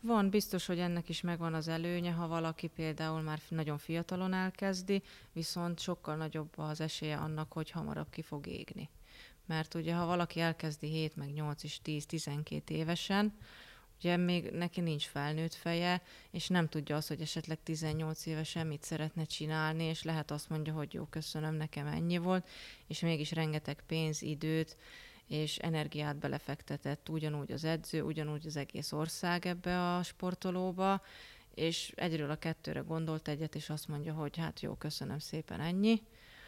Van, 0.00 0.30
biztos, 0.30 0.66
hogy 0.66 0.78
ennek 0.78 1.08
is 1.08 1.20
megvan 1.20 1.54
az 1.54 1.68
előnye, 1.68 2.10
ha 2.10 2.28
valaki 2.28 2.66
például 2.66 3.20
már 3.20 3.40
nagyon 3.48 3.78
fiatalon 3.78 4.32
elkezdi, 4.32 5.02
viszont 5.32 5.80
sokkal 5.80 6.16
nagyobb 6.16 6.58
az 6.58 6.80
esélye 6.80 7.16
annak, 7.16 7.52
hogy 7.52 7.70
hamarabb 7.70 8.10
ki 8.10 8.22
fog 8.22 8.46
égni 8.46 8.88
mert 9.46 9.74
ugye 9.74 9.94
ha 9.94 10.06
valaki 10.06 10.40
elkezdi 10.40 10.86
7, 10.86 11.16
meg 11.16 11.32
8 11.32 11.62
és 11.62 11.80
10-12 11.84 12.70
évesen, 12.70 13.34
ugye 13.98 14.16
még 14.16 14.50
neki 14.50 14.80
nincs 14.80 15.04
felnőtt 15.04 15.54
feje, 15.54 16.02
és 16.30 16.48
nem 16.48 16.68
tudja 16.68 16.96
azt, 16.96 17.08
hogy 17.08 17.20
esetleg 17.20 17.62
18 17.62 18.26
évesen 18.26 18.66
mit 18.66 18.82
szeretne 18.82 19.24
csinálni, 19.24 19.84
és 19.84 20.02
lehet 20.02 20.30
azt 20.30 20.48
mondja, 20.48 20.72
hogy 20.72 20.94
jó, 20.94 21.04
köszönöm, 21.04 21.54
nekem 21.54 21.86
ennyi 21.86 22.16
volt, 22.16 22.48
és 22.86 23.00
mégis 23.00 23.32
rengeteg 23.32 23.82
pénz, 23.86 24.22
időt 24.22 24.76
és 25.28 25.56
energiát 25.56 26.16
belefektetett 26.16 27.08
ugyanúgy 27.08 27.52
az 27.52 27.64
edző, 27.64 28.02
ugyanúgy 28.02 28.46
az 28.46 28.56
egész 28.56 28.92
ország 28.92 29.46
ebbe 29.46 29.94
a 29.94 30.02
sportolóba, 30.02 31.02
és 31.54 31.92
egyről 31.96 32.30
a 32.30 32.36
kettőre 32.36 32.80
gondolt 32.80 33.28
egyet, 33.28 33.54
és 33.54 33.70
azt 33.70 33.88
mondja, 33.88 34.12
hogy 34.12 34.36
hát 34.36 34.60
jó, 34.60 34.74
köszönöm 34.74 35.18
szépen, 35.18 35.60
ennyi 35.60 36.02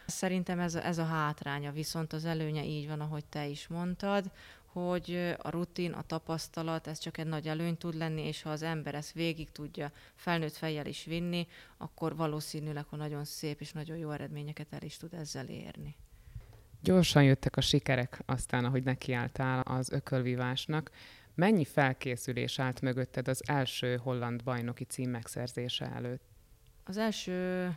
Szerintem 0.06 0.58
ez 0.58 0.74
a, 0.74 0.84
ez 0.84 0.98
a 0.98 1.04
hátránya, 1.04 1.72
viszont 1.72 2.12
az 2.12 2.24
előnye 2.24 2.64
így 2.64 2.88
van, 2.88 3.00
ahogy 3.00 3.24
te 3.24 3.46
is 3.46 3.68
mondtad, 3.68 4.30
hogy 4.66 5.34
a 5.38 5.50
rutin, 5.50 5.92
a 5.92 6.02
tapasztalat, 6.02 6.86
ez 6.86 6.98
csak 6.98 7.18
egy 7.18 7.26
nagy 7.26 7.48
előny 7.48 7.76
tud 7.76 7.94
lenni, 7.94 8.22
és 8.22 8.42
ha 8.42 8.50
az 8.50 8.62
ember 8.62 8.94
ezt 8.94 9.12
végig 9.12 9.50
tudja 9.50 9.92
felnőtt 10.14 10.56
fejjel 10.56 10.86
is 10.86 11.04
vinni, 11.04 11.46
akkor 11.76 12.16
valószínűleg, 12.16 12.84
hogy 12.88 12.98
nagyon 12.98 13.24
szép 13.24 13.60
és 13.60 13.72
nagyon 13.72 13.96
jó 13.96 14.10
eredményeket 14.10 14.72
el 14.72 14.82
is 14.82 14.96
tud 14.96 15.14
ezzel 15.14 15.48
érni. 15.48 15.96
Gyorsan 16.86 17.22
jöttek 17.22 17.56
a 17.56 17.60
sikerek 17.60 18.22
aztán, 18.26 18.64
ahogy 18.64 18.82
nekiálltál 18.82 19.60
az 19.60 19.90
ökölvívásnak. 19.90 20.90
Mennyi 21.34 21.64
felkészülés 21.64 22.58
állt 22.58 22.80
mögötted 22.80 23.28
az 23.28 23.42
első 23.46 23.96
holland 23.96 24.44
bajnoki 24.44 24.84
cím 24.84 25.10
megszerzése 25.10 25.92
előtt? 25.94 26.22
Az 26.84 26.96
első 26.96 27.70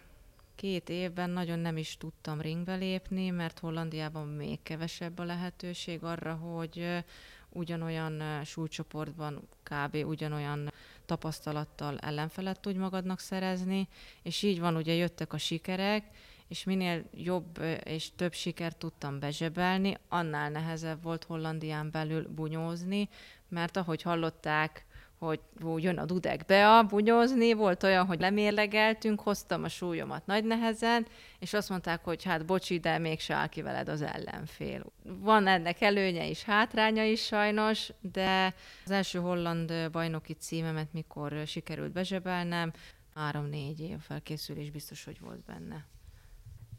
két 0.56 0.90
évben 0.90 1.30
nagyon 1.30 1.60
nem 1.60 1.78
is 1.78 1.98
tudtam 1.98 2.42
ringbe 2.42 2.76
lépni, 2.76 3.30
mert 3.30 3.60
Hollandiában 3.60 4.28
még 4.28 4.60
kevesebb 4.64 5.20
a 5.20 5.24
lehetőség 5.24 6.04
arra, 6.04 6.34
hogy 6.34 7.04
ugyanolyan 7.50 8.44
súlycsoportban 8.44 9.48
kb. 9.64 9.96
ugyanolyan 10.06 10.72
tapasztalattal 11.06 11.98
ellenfelet 11.98 12.60
tudj 12.60 12.78
magadnak 12.78 13.20
szerezni, 13.20 13.88
és 14.24 14.42
így 14.42 14.60
van, 14.60 14.76
ugye 14.76 14.94
jöttek 14.94 15.34
a 15.34 15.38
sikerek, 15.38 16.04
és 16.50 16.64
minél 16.64 17.04
jobb 17.14 17.60
és 17.84 18.10
több 18.16 18.34
sikert 18.34 18.78
tudtam 18.78 19.20
bezsebelni, 19.20 19.98
annál 20.08 20.50
nehezebb 20.50 21.04
volt 21.04 21.24
Hollandián 21.24 21.92
belül 21.92 22.28
bunyózni, 22.28 23.10
mert 23.50 23.78
ahogy 23.78 24.02
hallották, 24.02 24.86
hogy 25.20 25.40
jön 25.78 25.98
a 25.98 26.06
Dudek 26.06 26.46
Bea 26.46 26.84
bunyozni, 26.84 27.54
volt 27.54 27.84
olyan, 27.84 28.06
hogy 28.06 28.20
lemérlegeltünk, 28.20 29.22
hoztam 29.22 29.64
a 29.64 29.70
súlyomat 29.70 30.26
nagy 30.26 30.44
nehezen, 30.44 31.08
és 31.40 31.54
azt 31.54 31.70
mondták, 31.70 32.04
hogy 32.04 32.24
hát 32.24 32.46
bocsi, 32.46 32.80
de 32.80 32.98
mégse 32.98 33.34
áll 33.34 33.48
ki 33.48 33.62
veled 33.62 33.90
az 33.90 34.02
ellenfél. 34.02 34.86
Van 35.04 35.48
ennek 35.48 35.82
előnye 35.82 36.26
is, 36.26 36.44
hátránya 36.44 37.04
is 37.04 37.26
sajnos, 37.26 37.92
de 38.02 38.54
az 38.86 38.92
első 38.92 39.20
holland 39.20 39.92
bajnoki 39.92 40.34
címemet 40.34 40.94
mikor 40.94 41.34
sikerült 41.46 41.92
bezsebelnem, 41.92 42.74
három-négy 43.16 43.80
év 43.80 43.98
felkészülés 44.00 44.70
biztos, 44.70 45.04
hogy 45.04 45.20
volt 45.20 45.44
benne. 45.44 45.86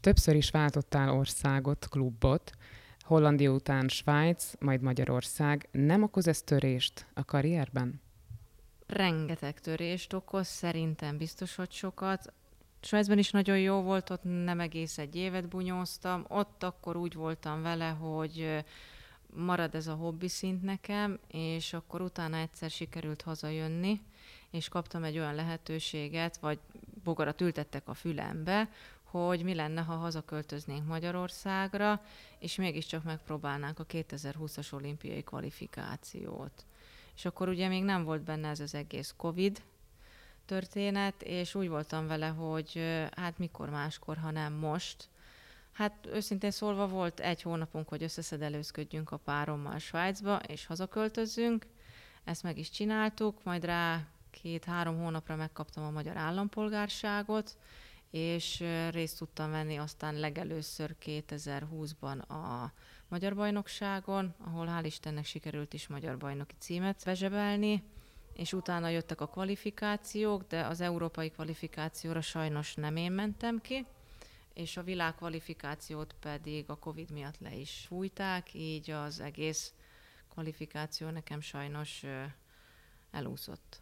Többször 0.01 0.35
is 0.35 0.51
váltottál 0.51 1.09
országot, 1.09 1.87
klubot, 1.89 2.51
Hollandia 2.99 3.51
után 3.51 3.87
Svájc, 3.87 4.53
majd 4.59 4.81
Magyarország. 4.81 5.67
Nem 5.71 6.03
okoz 6.03 6.27
ez 6.27 6.41
törést 6.41 7.05
a 7.13 7.25
karrierben? 7.25 8.01
rengeteg 8.91 9.59
törést 9.59 10.13
okoz, 10.13 10.47
szerintem 10.47 11.17
biztos, 11.17 11.55
hogy 11.55 11.71
sokat. 11.71 12.33
Svájcban 12.81 13.17
is 13.17 13.31
nagyon 13.31 13.59
jó 13.59 13.81
volt, 13.81 14.09
ott 14.09 14.23
nem 14.23 14.59
egész 14.59 14.97
egy 14.97 15.15
évet 15.15 15.47
bunyóztam. 15.47 16.25
Ott 16.27 16.63
akkor 16.63 16.95
úgy 16.95 17.13
voltam 17.13 17.61
vele, 17.61 17.89
hogy 17.89 18.63
marad 19.35 19.75
ez 19.75 19.87
a 19.87 19.93
hobbi 19.93 20.27
szint 20.27 20.61
nekem, 20.61 21.19
és 21.27 21.73
akkor 21.73 22.01
utána 22.01 22.37
egyszer 22.37 22.69
sikerült 22.69 23.21
hazajönni, 23.21 24.01
és 24.49 24.69
kaptam 24.69 25.03
egy 25.03 25.17
olyan 25.17 25.35
lehetőséget, 25.35 26.37
vagy 26.37 26.59
bogarat 27.03 27.41
ültettek 27.41 27.87
a 27.87 27.93
fülembe, 27.93 28.69
hogy 29.11 29.43
mi 29.43 29.53
lenne, 29.53 29.81
ha 29.81 29.93
hazaköltöznénk 29.93 30.87
Magyarországra, 30.87 32.01
és 32.39 32.55
mégiscsak 32.55 33.03
megpróbálnánk 33.03 33.79
a 33.79 33.85
2020-as 33.85 34.73
olimpiai 34.73 35.23
kvalifikációt 35.23 36.65
és 37.15 37.25
akkor 37.25 37.49
ugye 37.49 37.67
még 37.67 37.83
nem 37.83 38.03
volt 38.03 38.21
benne 38.21 38.49
ez 38.49 38.59
az 38.59 38.75
egész 38.75 39.13
Covid 39.17 39.61
történet, 40.45 41.21
és 41.21 41.55
úgy 41.55 41.69
voltam 41.69 42.07
vele, 42.07 42.27
hogy 42.27 42.81
hát 43.15 43.37
mikor 43.37 43.69
máskor, 43.69 44.17
ha 44.17 44.31
nem 44.31 44.53
most. 44.53 45.09
Hát 45.71 46.07
őszintén 46.13 46.51
szólva 46.51 46.87
volt 46.87 47.19
egy 47.19 47.41
hónapunk, 47.41 47.89
hogy 47.89 48.03
összeszedelőzködjünk 48.03 49.11
a 49.11 49.17
párommal 49.17 49.77
Svájcba, 49.77 50.39
és 50.47 50.65
hazaköltözzünk. 50.65 51.65
Ezt 52.23 52.43
meg 52.43 52.57
is 52.57 52.69
csináltuk, 52.69 53.43
majd 53.43 53.65
rá 53.65 54.07
két-három 54.31 54.97
hónapra 54.97 55.35
megkaptam 55.35 55.83
a 55.83 55.91
magyar 55.91 56.17
állampolgárságot, 56.17 57.57
és 58.11 58.63
részt 58.89 59.17
tudtam 59.17 59.51
venni 59.51 59.77
aztán 59.77 60.15
legelőször 60.15 60.95
2020-ban 61.05 62.27
a 62.27 62.71
magyar 63.07 63.35
bajnokságon, 63.35 64.33
ahol 64.37 64.67
hál' 64.67 64.85
Istennek 64.85 65.25
sikerült 65.25 65.73
is 65.73 65.87
magyar 65.87 66.17
bajnoki 66.17 66.55
címet 66.59 67.01
bezsebelni, 67.05 67.83
és 68.33 68.53
utána 68.53 68.89
jöttek 68.89 69.21
a 69.21 69.27
kvalifikációk, 69.27 70.47
de 70.47 70.65
az 70.65 70.81
európai 70.81 71.29
kvalifikációra 71.29 72.21
sajnos 72.21 72.75
nem 72.75 72.95
én 72.95 73.11
mentem 73.11 73.61
ki, 73.61 73.85
és 74.53 74.77
a 74.77 74.83
világ 74.83 75.15
kvalifikációt 75.15 76.15
pedig 76.19 76.69
a 76.69 76.75
Covid 76.75 77.11
miatt 77.11 77.39
le 77.39 77.55
is 77.55 77.85
fújták, 77.87 78.53
így 78.53 78.91
az 78.91 79.19
egész 79.19 79.73
kvalifikáció 80.29 81.09
nekem 81.09 81.41
sajnos 81.41 82.03
elúszott. 83.11 83.81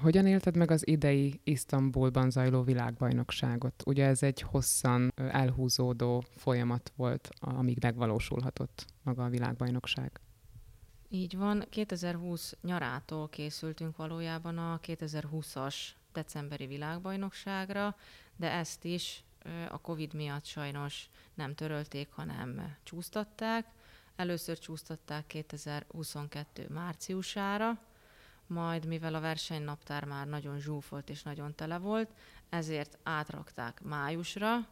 Hogyan 0.00 0.26
élted 0.26 0.56
meg 0.56 0.70
az 0.70 0.86
idei 0.86 1.40
Isztambulban 1.44 2.30
zajló 2.30 2.62
világbajnokságot? 2.62 3.82
Ugye 3.86 4.06
ez 4.06 4.22
egy 4.22 4.40
hosszan 4.40 5.12
elhúzódó 5.16 6.24
folyamat 6.36 6.92
volt, 6.96 7.28
amíg 7.40 7.78
megvalósulhatott 7.80 8.86
maga 9.02 9.24
a 9.24 9.28
világbajnokság. 9.28 10.20
Így 11.08 11.36
van. 11.36 11.64
2020 11.70 12.56
nyarától 12.62 13.28
készültünk 13.28 13.96
valójában 13.96 14.58
a 14.58 14.80
2020-as 14.82 15.74
decemberi 16.12 16.66
világbajnokságra, 16.66 17.96
de 18.36 18.50
ezt 18.50 18.84
is 18.84 19.24
a 19.68 19.80
Covid 19.80 20.14
miatt 20.14 20.44
sajnos 20.44 21.08
nem 21.34 21.54
törölték, 21.54 22.08
hanem 22.10 22.76
csúsztatták. 22.82 23.66
Először 24.16 24.58
csúsztatták 24.58 25.26
2022 25.26 26.66
márciusára, 26.68 27.78
majd 28.46 28.86
mivel 28.86 29.14
a 29.14 29.20
versenynaptár 29.20 30.04
már 30.04 30.26
nagyon 30.26 30.58
zsúfolt 30.58 31.10
és 31.10 31.22
nagyon 31.22 31.54
tele 31.54 31.78
volt, 31.78 32.10
ezért 32.48 32.98
átrakták 33.02 33.82
májusra, 33.82 34.68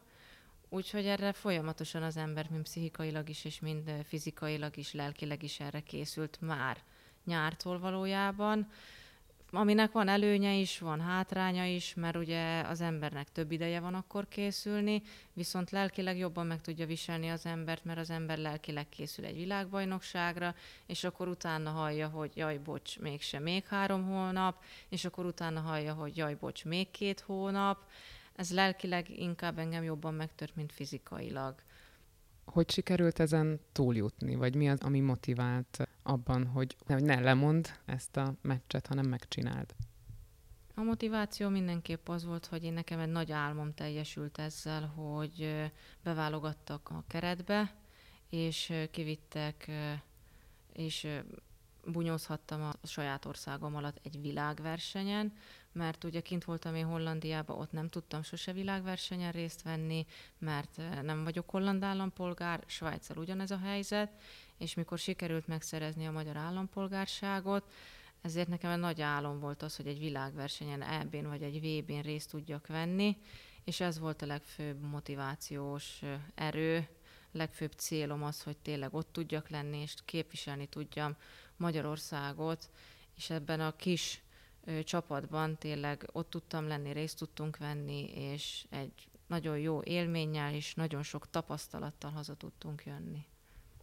úgyhogy 0.68 1.06
erre 1.06 1.33
folyamatosan 1.33 2.02
az 2.02 2.16
ember 2.16 2.50
mind 2.50 2.62
pszichikailag 2.62 3.28
is, 3.28 3.44
és 3.44 3.61
mind 3.61 3.90
fizikailag 4.04 4.76
is, 4.76 4.92
lelkileg 4.92 5.42
is 5.42 5.61
erre 5.61 5.80
készült 5.80 6.40
már 6.40 6.83
nyártól 7.24 7.78
valójában 7.78 8.70
aminek 9.50 9.92
van 9.92 10.08
előnye 10.08 10.54
is, 10.54 10.78
van 10.78 11.00
hátránya 11.00 11.64
is, 11.64 11.94
mert 11.94 12.16
ugye 12.16 12.60
az 12.60 12.80
embernek 12.80 13.32
több 13.32 13.50
ideje 13.50 13.80
van 13.80 13.94
akkor 13.94 14.28
készülni, 14.28 15.02
viszont 15.32 15.70
lelkileg 15.70 16.18
jobban 16.18 16.46
meg 16.46 16.60
tudja 16.60 16.86
viselni 16.86 17.28
az 17.28 17.46
embert, 17.46 17.84
mert 17.84 17.98
az 17.98 18.10
ember 18.10 18.38
lelkileg 18.38 18.88
készül 18.88 19.24
egy 19.24 19.36
világbajnokságra, 19.36 20.54
és 20.86 21.04
akkor 21.04 21.28
utána 21.28 21.70
hallja, 21.70 22.08
hogy 22.08 22.30
jaj, 22.34 22.58
bocs, 22.58 22.98
mégse 22.98 23.38
még 23.38 23.66
három 23.66 24.04
hónap, 24.04 24.62
és 24.88 25.04
akkor 25.04 25.26
utána 25.26 25.60
hallja, 25.60 25.92
hogy 25.92 26.16
jaj, 26.16 26.34
bocs, 26.34 26.64
még 26.64 26.90
két 26.90 27.20
hónap. 27.20 27.78
Ez 28.36 28.52
lelkileg 28.52 29.18
inkább 29.18 29.58
engem 29.58 29.82
jobban 29.82 30.14
megtört, 30.14 30.56
mint 30.56 30.72
fizikailag. 30.72 31.54
Hogy 32.44 32.70
sikerült 32.70 33.18
ezen 33.18 33.60
túljutni, 33.72 34.34
vagy 34.34 34.54
mi 34.54 34.68
az, 34.68 34.80
ami 34.80 35.00
motivált 35.00 35.88
abban, 36.11 36.46
hogy, 36.46 36.77
ne 36.87 37.20
lemond 37.20 37.68
ezt 37.85 38.16
a 38.16 38.35
meccset, 38.42 38.87
hanem 38.87 39.07
megcsináld? 39.07 39.75
A 40.75 40.83
motiváció 40.83 41.49
mindenképp 41.49 42.09
az 42.09 42.25
volt, 42.25 42.46
hogy 42.46 42.64
én 42.64 42.73
nekem 42.73 42.99
egy 42.99 43.09
nagy 43.09 43.33
álmom 43.33 43.75
teljesült 43.75 44.38
ezzel, 44.38 44.87
hogy 44.87 45.70
beválogattak 46.03 46.88
a 46.90 47.05
keretbe, 47.07 47.75
és 48.29 48.73
kivittek, 48.90 49.70
és 50.73 51.07
bunyózhattam 51.85 52.62
a 52.62 52.87
saját 52.87 53.25
országom 53.25 53.77
alatt 53.77 53.99
egy 54.03 54.20
világversenyen, 54.20 55.33
mert 55.72 56.04
ugye 56.04 56.20
kint 56.20 56.44
voltam 56.44 56.74
én 56.74 56.87
Hollandiában, 56.87 57.59
ott 57.59 57.72
nem 57.72 57.88
tudtam 57.88 58.22
sose 58.22 58.52
világversenyen 58.52 59.33
részt 59.33 59.62
venni, 59.62 60.06
mert 60.38 60.80
nem 61.02 61.24
vagyok 61.24 61.50
holland 61.50 61.83
állampolgár, 61.83 62.62
Svájccal 62.66 63.16
ugyanez 63.16 63.50
a 63.50 63.59
helyzet, 63.59 64.11
és 64.59 64.74
mikor 64.74 64.98
sikerült 64.98 65.46
megszerezni 65.46 66.06
a 66.06 66.11
magyar 66.11 66.37
állampolgárságot, 66.37 67.72
ezért 68.20 68.48
nekem 68.48 68.70
egy 68.70 68.78
nagy 68.78 69.00
álom 69.00 69.40
volt 69.40 69.62
az, 69.62 69.76
hogy 69.76 69.87
egy 69.87 69.98
világversenyen, 69.98 70.83
EB-n 70.83 71.26
vagy 71.26 71.42
egy 71.42 71.61
VB-n 71.61 72.00
részt 72.00 72.30
tudjak 72.30 72.66
venni, 72.66 73.16
és 73.64 73.80
ez 73.80 73.98
volt 73.98 74.22
a 74.22 74.26
legfőbb 74.26 74.80
motivációs 74.80 76.00
erő, 76.35 76.88
legfőbb 77.33 77.72
célom 77.72 78.22
az, 78.22 78.42
hogy 78.42 78.56
tényleg 78.56 78.94
ott 78.94 79.12
tudjak 79.12 79.48
lenni, 79.48 79.78
és 79.78 79.94
képviselni 80.04 80.66
tudjam 80.66 81.16
Magyarországot, 81.56 82.70
és 83.16 83.30
ebben 83.30 83.61
a 83.61 83.76
kis 83.76 84.22
csapatban 84.85 85.59
tényleg 85.59 86.09
ott 86.12 86.31
tudtam 86.31 86.68
lenni, 86.68 86.92
részt 86.92 87.18
tudtunk 87.18 87.57
venni, 87.57 88.11
és 88.14 88.66
egy 88.70 89.09
nagyon 89.27 89.59
jó 89.59 89.83
élménnyel 89.83 90.55
és 90.55 90.75
nagyon 90.75 91.03
sok 91.03 91.31
tapasztalattal 91.31 92.11
haza 92.11 92.35
tudtunk 92.35 92.85
jönni. 92.85 93.27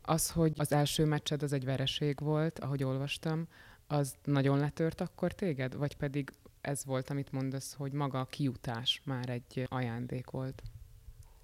Az, 0.01 0.31
hogy 0.31 0.53
az 0.55 0.71
első 0.71 1.05
meccsed 1.05 1.43
az 1.43 1.53
egy 1.53 1.65
vereség 1.65 2.19
volt, 2.19 2.59
ahogy 2.59 2.83
olvastam, 2.83 3.47
az 3.87 4.15
nagyon 4.23 4.59
letört 4.59 5.01
akkor 5.01 5.33
téged? 5.33 5.75
Vagy 5.75 5.95
pedig 5.95 6.33
ez 6.61 6.85
volt, 6.85 7.09
amit 7.09 7.31
mondasz, 7.31 7.73
hogy 7.73 7.91
maga 7.91 8.19
a 8.19 8.25
kiutás 8.25 9.01
már 9.05 9.29
egy 9.29 9.65
ajándék 9.69 10.29
volt? 10.29 10.63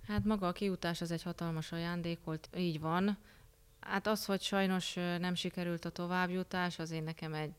Hát 0.08 0.24
maga 0.24 0.48
a 0.48 0.52
kiutás 0.52 1.02
az 1.02 1.12
egy 1.12 1.24
hatalmas 1.24 1.72
ajándék 1.72 2.24
volt, 2.24 2.50
így 2.56 2.80
van. 2.80 3.17
Hát 3.80 4.08
az, 4.08 4.26
hogy 4.26 4.41
sajnos 4.41 4.93
nem 4.93 5.36
sikerült 5.36 5.86
a 5.86 5.89
továbbjutás, 5.89 6.80
azért 6.80 7.04
nekem 7.04 7.34
egy 7.34 7.54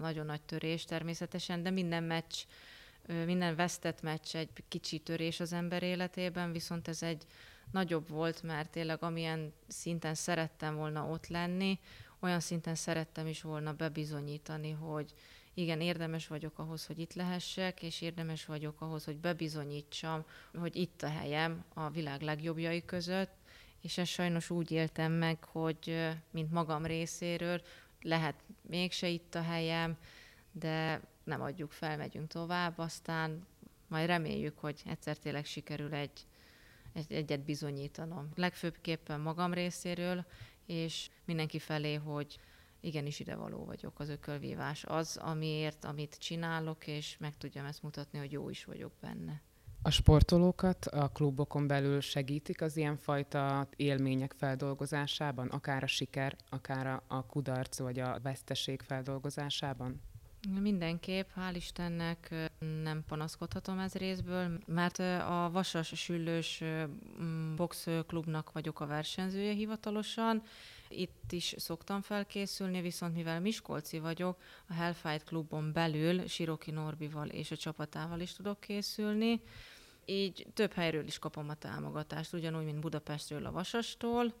nagyon 0.00 0.26
nagy 0.26 0.42
törés 0.42 0.84
természetesen, 0.84 1.62
de 1.62 1.70
minden 1.70 2.02
meccs, 2.02 2.34
minden 3.24 3.56
vesztett 3.56 4.02
meccs 4.02 4.36
egy 4.36 4.48
kicsi 4.68 4.98
törés 4.98 5.40
az 5.40 5.52
ember 5.52 5.82
életében, 5.82 6.52
viszont 6.52 6.88
ez 6.88 7.02
egy 7.02 7.26
nagyobb 7.70 8.08
volt, 8.08 8.42
mert 8.42 8.70
tényleg 8.70 9.02
amilyen 9.02 9.52
szinten 9.66 10.14
szerettem 10.14 10.74
volna 10.74 11.08
ott 11.08 11.26
lenni, 11.26 11.78
olyan 12.20 12.40
szinten 12.40 12.74
szerettem 12.74 13.26
is 13.26 13.42
volna 13.42 13.72
bebizonyítani, 13.72 14.70
hogy 14.70 15.14
igen, 15.54 15.80
érdemes 15.80 16.26
vagyok 16.26 16.58
ahhoz, 16.58 16.86
hogy 16.86 16.98
itt 16.98 17.14
lehessek, 17.14 17.82
és 17.82 18.00
érdemes 18.00 18.44
vagyok 18.44 18.80
ahhoz, 18.80 19.04
hogy 19.04 19.16
bebizonyítsam, 19.16 20.24
hogy 20.54 20.76
itt 20.76 21.02
a 21.02 21.08
helyem 21.08 21.64
a 21.74 21.90
világ 21.90 22.20
legjobbjai 22.20 22.84
között, 22.84 23.32
és 23.80 23.98
ezt 23.98 24.10
sajnos 24.10 24.50
úgy 24.50 24.70
éltem 24.70 25.12
meg, 25.12 25.44
hogy 25.44 26.08
mint 26.30 26.50
magam 26.50 26.86
részéről, 26.86 27.62
lehet 28.04 28.34
mégse 28.62 29.08
itt 29.08 29.34
a 29.34 29.42
helyem, 29.42 29.96
de 30.52 31.00
nem 31.24 31.42
adjuk 31.42 31.72
fel, 31.72 31.96
megyünk 31.96 32.28
tovább, 32.28 32.78
aztán 32.78 33.46
majd 33.88 34.06
reméljük, 34.06 34.58
hogy 34.58 34.82
egyszer 34.86 35.16
tényleg 35.18 35.44
sikerül 35.44 35.94
egy, 35.94 36.26
egy, 36.92 37.12
egyet 37.12 37.44
bizonyítanom. 37.44 38.28
Legfőbbképpen 38.34 39.20
magam 39.20 39.52
részéről, 39.52 40.26
és 40.66 41.10
mindenki 41.24 41.58
felé, 41.58 41.94
hogy 41.94 42.38
igenis 42.80 43.20
idevaló 43.20 43.64
vagyok 43.64 44.00
az 44.00 44.08
ökölvívás. 44.08 44.84
Az, 44.84 45.16
amiért, 45.16 45.84
amit 45.84 46.18
csinálok, 46.18 46.86
és 46.86 47.16
meg 47.18 47.36
tudjam 47.36 47.64
ezt 47.64 47.82
mutatni, 47.82 48.18
hogy 48.18 48.32
jó 48.32 48.48
is 48.48 48.64
vagyok 48.64 48.92
benne. 49.00 49.42
A 49.86 49.90
sportolókat 49.90 50.86
a 50.86 51.08
klubokon 51.08 51.66
belül 51.66 52.00
segítik 52.00 52.60
az 52.60 52.76
ilyenfajta 52.76 53.68
élmények 53.76 54.34
feldolgozásában, 54.36 55.48
akár 55.48 55.82
a 55.82 55.86
siker, 55.86 56.36
akár 56.50 57.02
a 57.06 57.26
kudarc 57.26 57.78
vagy 57.78 57.98
a 57.98 58.18
veszteség 58.22 58.80
feldolgozásában? 58.80 60.00
Mindenképp, 60.60 61.28
hál' 61.36 61.54
Istennek 61.54 62.34
nem 62.82 63.04
panaszkodhatom 63.08 63.78
ez 63.78 63.92
részből, 63.92 64.58
mert 64.66 64.98
a 64.98 65.50
Vasas 65.52 65.92
Süllős 65.94 66.62
boxklubnak 67.56 68.52
vagyok 68.52 68.80
a 68.80 68.86
versenyzője 68.86 69.52
hivatalosan, 69.52 70.42
itt 70.88 71.32
is 71.32 71.54
szoktam 71.56 72.00
felkészülni, 72.00 72.80
viszont 72.80 73.14
mivel 73.14 73.40
Miskolci 73.40 73.98
vagyok, 73.98 74.40
a 74.68 74.72
Hellfight 74.72 75.24
klubon 75.24 75.72
belül 75.72 76.26
Siroki 76.26 76.70
Norbival 76.70 77.28
és 77.28 77.50
a 77.50 77.56
csapatával 77.56 78.20
is 78.20 78.32
tudok 78.32 78.60
készülni, 78.60 79.40
így 80.06 80.46
több 80.54 80.72
helyről 80.72 81.06
is 81.06 81.18
kapom 81.18 81.48
a 81.48 81.54
támogatást, 81.54 82.32
ugyanúgy, 82.32 82.64
mint 82.64 82.80
Budapestről 82.80 83.46
a 83.46 83.52
Vasastól, 83.52 84.34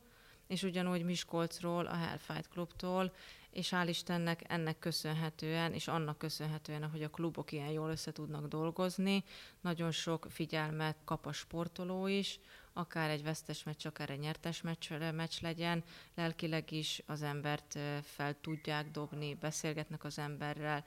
és 0.46 0.62
ugyanúgy 0.62 1.04
Miskolcról, 1.04 1.86
a 1.86 1.94
Hellfight 1.94 2.48
klubtól, 2.48 3.12
és 3.50 3.68
hál' 3.70 3.86
Istennek 3.88 4.42
ennek 4.48 4.78
köszönhetően, 4.78 5.72
és 5.72 5.88
annak 5.88 6.18
köszönhetően, 6.18 6.90
hogy 6.90 7.02
a 7.02 7.10
klubok 7.10 7.52
ilyen 7.52 7.70
jól 7.70 7.90
össze 7.90 8.12
tudnak 8.12 8.46
dolgozni, 8.46 9.24
nagyon 9.60 9.90
sok 9.90 10.26
figyelmet 10.30 10.96
kap 11.04 11.26
a 11.26 11.32
sportoló 11.32 12.06
is, 12.06 12.40
akár 12.72 13.10
egy 13.10 13.22
vesztes 13.22 13.62
meccs, 13.62 13.86
akár 13.86 14.10
egy 14.10 14.18
nyertes 14.18 14.62
meccs, 14.62 14.90
meccs 15.14 15.40
legyen, 15.40 15.84
lelkileg 16.14 16.72
is 16.72 17.02
az 17.06 17.22
embert 17.22 17.78
fel 18.02 18.40
tudják 18.40 18.90
dobni, 18.90 19.34
beszélgetnek 19.34 20.04
az 20.04 20.18
emberrel, 20.18 20.84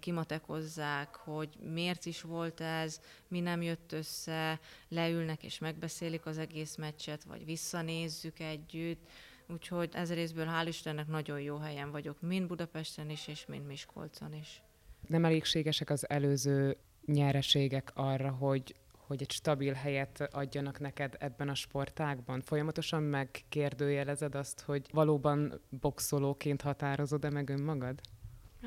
kimatekozzák, 0.00 1.14
hogy 1.14 1.48
miért 1.72 2.06
is 2.06 2.20
volt 2.20 2.60
ez, 2.60 3.00
mi 3.28 3.40
nem 3.40 3.62
jött 3.62 3.92
össze, 3.92 4.60
leülnek 4.88 5.42
és 5.42 5.58
megbeszélik 5.58 6.26
az 6.26 6.38
egész 6.38 6.76
meccset, 6.76 7.24
vagy 7.24 7.44
visszanézzük 7.44 8.38
együtt. 8.38 9.10
Úgyhogy 9.48 9.90
ez 9.92 10.12
részből 10.12 10.46
hál' 10.46 10.66
Istennek 10.66 11.06
nagyon 11.06 11.40
jó 11.40 11.56
helyen 11.56 11.90
vagyok, 11.90 12.20
mind 12.20 12.46
Budapesten 12.46 13.10
is, 13.10 13.26
és 13.28 13.46
mind 13.46 13.66
Miskolcon 13.66 14.34
is. 14.34 14.62
Nem 15.06 15.24
elégségesek 15.24 15.90
az 15.90 16.08
előző 16.08 16.76
nyereségek 17.04 17.90
arra, 17.94 18.30
hogy 18.30 18.74
hogy 19.06 19.22
egy 19.22 19.30
stabil 19.30 19.72
helyet 19.72 20.28
adjanak 20.32 20.80
neked 20.80 21.16
ebben 21.18 21.48
a 21.48 21.54
sportágban? 21.54 22.40
Folyamatosan 22.40 23.02
megkérdőjelezed 23.02 24.34
azt, 24.34 24.60
hogy 24.60 24.88
valóban 24.92 25.60
boxolóként 25.68 26.62
határozod-e 26.62 27.30
meg 27.30 27.48
önmagad? 27.48 28.00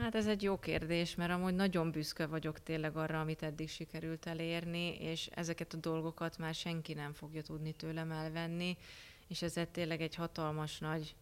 Hát 0.01 0.15
ez 0.15 0.27
egy 0.27 0.43
jó 0.43 0.59
kérdés, 0.59 1.15
mert 1.15 1.31
amúgy 1.31 1.55
nagyon 1.55 1.91
büszke 1.91 2.25
vagyok 2.25 2.63
tényleg 2.63 2.97
arra, 2.97 3.19
amit 3.19 3.43
eddig 3.43 3.69
sikerült 3.69 4.25
elérni, 4.25 4.95
és 4.99 5.29
ezeket 5.33 5.73
a 5.73 5.77
dolgokat 5.77 6.37
már 6.37 6.53
senki 6.53 6.93
nem 6.93 7.13
fogja 7.13 7.41
tudni 7.41 7.71
tőlem 7.71 8.11
elvenni, 8.11 8.77
és 9.27 9.41
ez 9.41 9.53
tényleg 9.71 10.01
egy 10.01 10.15
hatalmas 10.15 10.79
nagy 10.79 11.15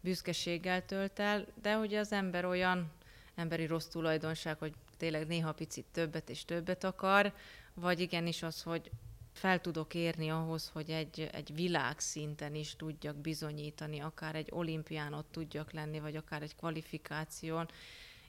büszkeséggel 0.00 0.84
tölt 0.84 1.18
el, 1.18 1.46
de 1.62 1.76
ugye 1.76 1.98
az 1.98 2.12
ember 2.12 2.44
olyan 2.44 2.92
emberi 3.34 3.66
rossz 3.66 3.86
tulajdonság, 3.86 4.58
hogy 4.58 4.72
tényleg 4.96 5.26
néha 5.26 5.52
picit 5.52 5.86
többet 5.92 6.30
és 6.30 6.44
többet 6.44 6.84
akar, 6.84 7.32
vagy 7.74 8.00
igenis 8.00 8.42
az, 8.42 8.62
hogy 8.62 8.90
fel 9.32 9.60
tudok 9.60 9.94
érni 9.94 10.30
ahhoz, 10.30 10.70
hogy 10.72 10.90
egy, 10.90 11.28
egy 11.32 11.54
világszinten 11.54 12.54
is 12.54 12.76
tudjak 12.76 13.16
bizonyítani, 13.16 13.98
akár 13.98 14.34
egy 14.34 14.48
olimpián 14.50 15.12
ott 15.12 15.28
tudjak 15.30 15.72
lenni, 15.72 16.00
vagy 16.00 16.16
akár 16.16 16.42
egy 16.42 16.56
kvalifikáción, 16.56 17.68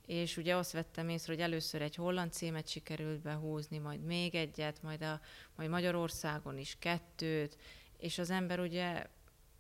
és 0.06 0.38
ugye 0.38 0.56
azt 0.56 0.72
vettem 0.72 1.10
észre, 1.10 1.34
hogy 1.34 1.42
először 1.42 1.82
egy 1.82 1.96
holland 1.96 2.32
címet 2.32 2.68
sikerült 2.68 3.22
behúzni, 3.22 3.78
majd 3.78 4.04
még 4.04 4.36
egyet, 4.36 4.82
majd, 4.82 5.02
a, 5.02 5.20
majd 5.56 5.70
Magyarországon 5.70 6.58
is 6.58 6.76
kettőt, 6.80 7.58
és 7.98 8.18
az 8.18 8.30
ember 8.30 8.60
ugye 8.60 9.06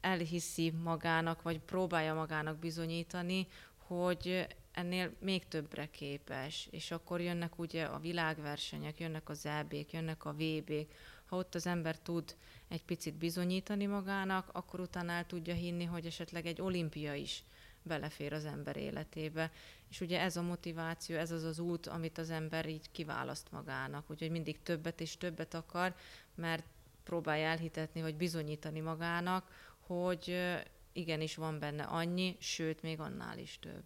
elhiszi 0.02 0.72
magának, 0.84 1.42
vagy 1.42 1.60
próbálja 1.60 2.14
magának 2.14 2.58
bizonyítani, 2.58 3.48
hogy 3.78 4.48
ennél 4.72 5.12
még 5.20 5.48
többre 5.48 5.90
képes, 5.90 6.68
és 6.72 6.92
akkor 6.92 7.22
jönnek 7.22 7.60
ugye 7.60 7.84
a 7.84 8.00
világversenyek, 8.00 9.00
jönnek 9.00 9.30
az 9.30 9.46
EB-k, 9.46 9.92
jönnek 9.92 10.26
a 10.26 10.34
VB-k. 10.34 10.94
Ha 11.26 11.36
ott 11.36 11.56
az 11.56 11.68
ember 11.68 12.00
tud 12.00 12.36
egy 12.68 12.84
picit 12.84 13.14
bizonyítani 13.14 13.86
magának, 13.86 14.50
akkor 14.54 14.80
utána 14.80 15.12
el 15.12 15.26
tudja 15.26 15.54
hinni, 15.54 15.84
hogy 15.84 16.06
esetleg 16.06 16.46
egy 16.46 16.62
olimpia 16.62 17.14
is 17.14 17.44
belefér 17.86 18.34
az 18.34 18.45
ember 18.45 18.78
életébe. 18.78 19.52
És 19.89 20.02
ugye 20.02 20.21
ez 20.21 20.38
a 20.38 20.41
motiváció, 20.41 21.15
ez 21.17 21.32
az 21.32 21.43
az 21.43 21.60
út, 21.60 21.88
amit 21.88 22.17
az 22.17 22.30
ember 22.30 22.69
így 22.69 22.91
kiválaszt 22.91 23.52
magának, 23.52 24.12
úgyhogy 24.12 24.32
mindig 24.32 24.62
többet 24.62 25.02
és 25.02 25.17
többet 25.17 25.54
akar, 25.54 25.95
mert 26.36 26.63
próbálja 27.04 27.48
elhitetni, 27.48 28.02
vagy 28.02 28.15
bizonyítani 28.15 28.80
magának, 28.80 29.48
hogy 29.80 30.36
igenis 30.93 31.36
van 31.36 31.60
benne 31.60 31.84
annyi, 31.84 32.36
sőt, 32.39 32.82
még 32.82 33.00
annál 33.00 33.38
is 33.38 33.60
több. 33.60 33.84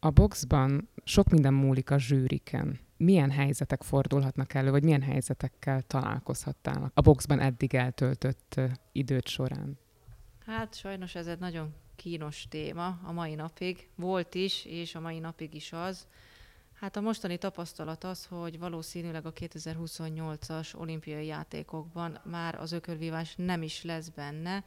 A 0.00 0.10
boxban 0.10 0.88
sok 1.04 1.28
minden 1.28 1.54
múlik 1.54 1.90
a 1.90 1.98
zsűriken. 1.98 2.80
Milyen 2.96 3.30
helyzetek 3.30 3.82
fordulhatnak 3.82 4.54
elő, 4.54 4.70
vagy 4.70 4.82
milyen 4.82 5.02
helyzetekkel 5.02 5.82
találkozhattál 5.82 6.90
a 6.94 7.00
boxban 7.00 7.40
eddig 7.40 7.74
eltöltött 7.74 8.60
időt 8.92 9.28
során? 9.28 9.78
Hát 10.46 10.74
sajnos 10.74 11.14
ez 11.14 11.26
egy 11.26 11.38
nagyon 11.38 11.74
kínos 11.98 12.46
téma 12.48 12.98
a 13.02 13.12
mai 13.12 13.34
napig. 13.34 13.88
Volt 13.94 14.34
is, 14.34 14.64
és 14.64 14.94
a 14.94 15.00
mai 15.00 15.18
napig 15.18 15.54
is 15.54 15.72
az. 15.72 16.06
Hát 16.74 16.96
a 16.96 17.00
mostani 17.00 17.38
tapasztalat 17.38 18.04
az, 18.04 18.26
hogy 18.26 18.58
valószínűleg 18.58 19.26
a 19.26 19.32
2028-as 19.32 20.76
olimpiai 20.76 21.26
játékokban 21.26 22.20
már 22.24 22.54
az 22.60 22.72
ökölvívás 22.72 23.34
nem 23.36 23.62
is 23.62 23.82
lesz 23.82 24.08
benne, 24.08 24.64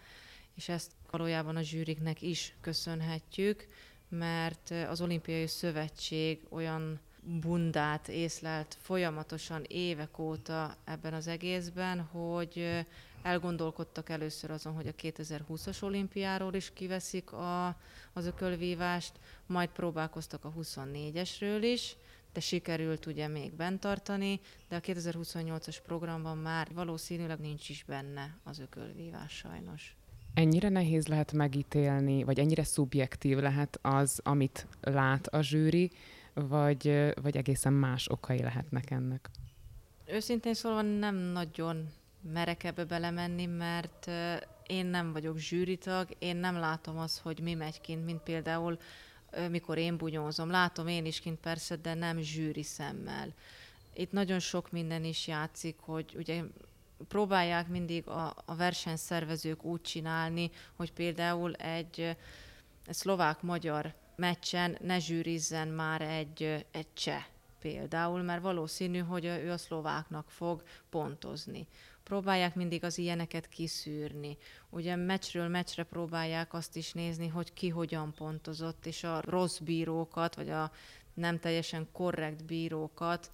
és 0.56 0.70
ezt 0.70 0.91
valójában 1.12 1.56
a 1.56 1.62
zsűriknek 1.62 2.22
is 2.22 2.56
köszönhetjük, 2.62 3.67
mert 4.10 4.72
az 4.89 5.02
olimpiai 5.02 5.48
szövetség 5.48 6.41
olyan 6.50 7.00
bundát 7.24 8.08
észlelt 8.08 8.78
folyamatosan 8.82 9.63
évek 9.67 10.20
óta 10.20 10.76
ebben 10.84 11.13
az 11.13 11.28
egészben, 11.28 12.02
hogy 12.02 12.86
elgondolkodtak 13.23 14.10
először 14.10 14.51
azon, 14.51 14.73
hogy 14.73 14.88
a 14.88 14.91
2020-as 14.91 15.84
olimpiáról 15.84 16.53
is 16.53 16.73
kiveszik 16.73 17.31
a, 17.31 17.67
az 18.13 18.25
ökölvívást, 18.25 19.12
majd 19.45 19.69
próbálkoztak 19.69 20.45
a 20.45 20.53
24-esről 20.60 21.60
is, 21.62 21.95
de 22.34 22.39
sikerült 22.39 23.05
ugye 23.05 23.27
még 23.27 23.53
bent 23.53 23.79
tartani, 23.79 24.39
de 24.69 24.75
a 24.75 24.79
2028-as 24.79 25.77
programban 25.86 26.38
már 26.38 26.67
valószínűleg 26.73 27.39
nincs 27.39 27.69
is 27.69 27.84
benne 27.84 28.38
az 28.43 28.60
ökölvívás 28.60 29.34
sajnos. 29.34 29.95
Ennyire 30.34 30.69
nehéz 30.69 31.07
lehet 31.07 31.31
megítélni, 31.31 32.23
vagy 32.23 32.39
ennyire 32.39 32.63
szubjektív 32.63 33.38
lehet 33.38 33.79
az, 33.81 34.19
amit 34.23 34.67
lát 34.81 35.27
a 35.27 35.41
zsűri, 35.41 35.91
vagy, 36.34 37.12
vagy 37.21 37.38
egészen 37.38 37.73
más 37.73 38.10
okai 38.10 38.41
lehetnek 38.41 38.91
ennek? 38.91 39.29
Őszintén 40.05 40.53
szólva 40.53 40.81
nem 40.81 41.15
nagyon 41.15 41.89
merek 42.21 42.63
ebbe 42.63 42.86
belemenni, 42.86 43.45
mert 43.45 44.10
én 44.67 44.86
nem 44.86 45.12
vagyok 45.12 45.38
zsűritag, 45.38 46.07
én 46.19 46.36
nem 46.36 46.55
látom 46.55 46.97
azt, 46.97 47.19
hogy 47.19 47.39
mi 47.39 47.53
megy 47.53 47.81
kint, 47.81 48.05
mint 48.05 48.21
például 48.21 48.79
mikor 49.49 49.77
én 49.77 49.97
bunyózom. 49.97 50.49
Látom 50.49 50.88
én 50.88 51.05
is 51.05 51.19
kint 51.19 51.39
persze, 51.39 51.75
de 51.75 51.93
nem 51.93 52.19
zsűri 52.19 52.63
szemmel. 52.63 53.34
Itt 53.93 54.12
nagyon 54.12 54.39
sok 54.39 54.71
minden 54.71 55.03
is 55.03 55.27
játszik, 55.27 55.75
hogy 55.79 56.13
ugye 56.17 56.43
próbálják 57.07 57.67
mindig 57.67 58.07
a, 58.07 58.36
a 58.45 58.55
versenyszervezők 58.55 59.63
úgy 59.63 59.81
csinálni, 59.81 60.51
hogy 60.75 60.93
például 60.93 61.53
egy, 61.53 61.99
egy 62.86 62.95
szlovák-magyar 62.95 63.93
meccsen 64.15 64.77
ne 64.81 64.99
zsűrizzen 64.99 65.67
már 65.67 66.01
egy, 66.01 66.65
egy 66.71 66.93
cseh 66.93 67.23
például, 67.60 68.21
mert 68.21 68.41
valószínű, 68.41 68.99
hogy 68.99 69.25
ő 69.25 69.51
a 69.51 69.57
szlováknak 69.57 70.29
fog 70.29 70.63
pontozni. 70.89 71.67
Próbálják 72.12 72.56
mindig 72.56 72.84
az 72.84 72.97
ilyeneket 72.97 73.50
kiszűrni. 73.50 74.38
Ugye 74.69 74.95
meccsről 74.95 75.47
meccsre 75.47 75.84
próbálják 75.84 76.54
azt 76.54 76.76
is 76.76 76.93
nézni, 76.93 77.28
hogy 77.28 77.54
ki 77.54 77.69
hogyan 77.69 78.13
pontozott, 78.13 78.86
és 78.86 79.04
a 79.04 79.21
rossz 79.21 79.58
bírókat, 79.58 80.36
vagy 80.36 80.50
a 80.50 80.71
nem 81.13 81.39
teljesen 81.39 81.88
korrekt 81.91 82.45
bírókat 82.45 83.32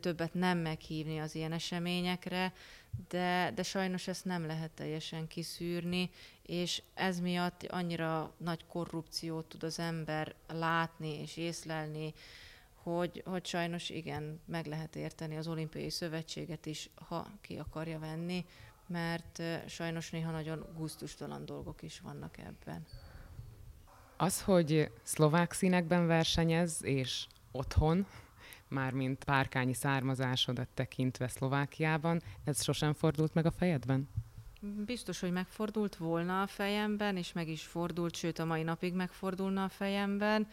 többet 0.00 0.34
nem 0.34 0.58
meghívni 0.58 1.18
az 1.18 1.34
ilyen 1.34 1.52
eseményekre, 1.52 2.52
de, 3.08 3.52
de 3.54 3.62
sajnos 3.62 4.08
ezt 4.08 4.24
nem 4.24 4.46
lehet 4.46 4.70
teljesen 4.70 5.26
kiszűrni, 5.26 6.10
és 6.42 6.82
ez 6.94 7.20
miatt 7.20 7.62
annyira 7.62 8.32
nagy 8.36 8.66
korrupciót 8.66 9.46
tud 9.46 9.62
az 9.62 9.78
ember 9.78 10.34
látni 10.48 11.20
és 11.20 11.36
észlelni, 11.36 12.14
hogy, 12.82 13.22
hogy 13.26 13.46
sajnos 13.46 13.90
igen, 13.90 14.40
meg 14.44 14.66
lehet 14.66 14.96
érteni 14.96 15.36
az 15.36 15.48
olimpiai 15.48 15.90
szövetséget 15.90 16.66
is, 16.66 16.90
ha 16.94 17.26
ki 17.40 17.56
akarja 17.58 17.98
venni, 17.98 18.44
mert 18.86 19.42
sajnos 19.66 20.10
néha 20.10 20.30
nagyon 20.30 20.66
gusztustalan 20.76 21.44
dolgok 21.44 21.82
is 21.82 22.00
vannak 22.00 22.38
ebben. 22.38 22.86
Az, 24.16 24.42
hogy 24.42 24.90
szlovák 25.02 25.52
színekben 25.52 26.06
versenyez, 26.06 26.84
és 26.84 27.26
otthon, 27.50 28.06
mármint 28.68 29.24
párkányi 29.24 29.74
származásodat 29.74 30.68
tekintve 30.74 31.28
Szlovákiában, 31.28 32.22
ez 32.44 32.62
sosem 32.62 32.92
fordult 32.92 33.34
meg 33.34 33.46
a 33.46 33.50
fejedben? 33.50 34.08
Biztos, 34.84 35.20
hogy 35.20 35.32
megfordult 35.32 35.96
volna 35.96 36.42
a 36.42 36.46
fejemben, 36.46 37.16
és 37.16 37.32
meg 37.32 37.48
is 37.48 37.62
fordult, 37.62 38.14
sőt 38.14 38.38
a 38.38 38.44
mai 38.44 38.62
napig 38.62 38.94
megfordulna 38.94 39.64
a 39.64 39.68
fejemben. 39.68 40.48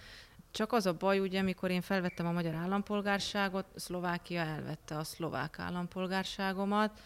Csak 0.52 0.74
az 0.74 0.86
a 0.86 0.94
baj, 0.94 1.20
ugye, 1.20 1.40
amikor 1.40 1.72
én 1.72 1.82
felvettem 1.82 2.26
a 2.26 2.32
magyar 2.32 2.56
állampolgárságot, 2.56 3.66
Szlovákia 3.76 4.42
elvette 4.42 4.98
a 4.98 5.04
szlovák 5.04 5.60
állampolgárságomat, 5.60 7.00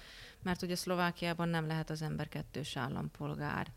mert 0.43 0.61
ugye 0.61 0.75
Szlovákiában 0.75 1.49
nem 1.49 1.67
lehet 1.67 1.89
az 1.89 2.01
ember 2.01 2.29
kettős 2.29 2.77
állampolgár. 2.77 3.67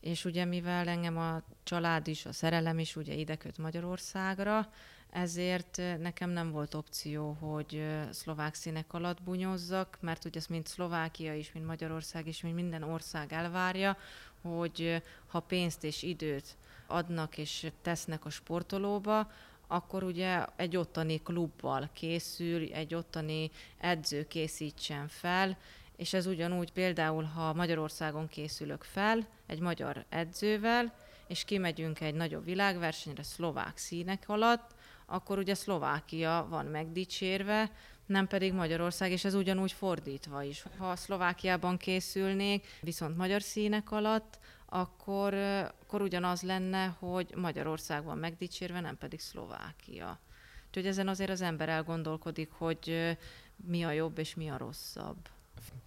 És 0.00 0.24
ugye 0.24 0.44
mivel 0.44 0.88
engem 0.88 1.18
a 1.18 1.42
család 1.62 2.06
is, 2.06 2.26
a 2.26 2.32
szerelem 2.32 2.78
is 2.78 2.96
ugye 2.96 3.14
ide 3.14 3.36
köt 3.36 3.58
Magyarországra, 3.58 4.68
ezért 5.10 5.76
nekem 5.98 6.30
nem 6.30 6.50
volt 6.50 6.74
opció, 6.74 7.36
hogy 7.40 7.86
szlovák 8.10 8.54
színek 8.54 8.92
alatt 8.92 9.22
bunyozzak, 9.22 9.98
mert 10.00 10.24
ugye 10.24 10.38
ezt 10.38 10.48
mind 10.48 10.66
Szlovákia 10.66 11.34
is, 11.34 11.52
mind 11.52 11.66
Magyarország 11.66 12.26
is, 12.26 12.40
mind 12.40 12.54
minden 12.54 12.82
ország 12.82 13.32
elvárja, 13.32 13.96
hogy 14.40 15.02
ha 15.26 15.40
pénzt 15.40 15.84
és 15.84 16.02
időt 16.02 16.56
adnak 16.86 17.38
és 17.38 17.66
tesznek 17.82 18.24
a 18.24 18.30
sportolóba, 18.30 19.30
akkor 19.66 20.02
ugye 20.02 20.44
egy 20.56 20.76
ottani 20.76 21.22
klubbal 21.22 21.90
készül, 21.92 22.72
egy 22.72 22.94
ottani 22.94 23.50
edző 23.78 24.26
készítsen 24.26 25.08
fel, 25.08 25.58
és 25.96 26.12
ez 26.12 26.26
ugyanúgy 26.26 26.72
például, 26.72 27.24
ha 27.24 27.54
Magyarországon 27.54 28.28
készülök 28.28 28.82
fel 28.82 29.26
egy 29.46 29.60
magyar 29.60 30.04
edzővel, 30.08 30.94
és 31.26 31.44
kimegyünk 31.44 32.00
egy 32.00 32.14
nagyobb 32.14 32.44
világversenyre 32.44 33.22
szlovák 33.22 33.76
színek 33.76 34.24
alatt, 34.26 34.74
akkor 35.06 35.38
ugye 35.38 35.54
Szlovákia 35.54 36.46
van 36.50 36.66
megdicsérve, 36.66 37.70
nem 38.06 38.26
pedig 38.26 38.52
Magyarország, 38.52 39.10
és 39.10 39.24
ez 39.24 39.34
ugyanúgy 39.34 39.72
fordítva 39.72 40.42
is. 40.42 40.64
Ha 40.78 40.96
Szlovákiában 40.96 41.76
készülnék, 41.76 42.66
viszont 42.80 43.16
magyar 43.16 43.42
színek 43.42 43.90
alatt, 43.90 44.38
akkor, 44.66 45.34
akkor 45.34 46.02
ugyanaz 46.02 46.42
lenne, 46.42 46.86
hogy 46.86 47.34
Magyarország 47.36 48.04
van 48.04 48.18
megdicsérve, 48.18 48.80
nem 48.80 48.98
pedig 48.98 49.20
Szlovákia. 49.20 50.20
Úgyhogy 50.66 50.86
ezen 50.86 51.08
azért 51.08 51.30
az 51.30 51.40
ember 51.40 51.68
elgondolkodik, 51.68 52.50
hogy 52.50 53.16
mi 53.56 53.82
a 53.82 53.90
jobb 53.90 54.18
és 54.18 54.34
mi 54.34 54.48
a 54.48 54.56
rosszabb. 54.56 55.28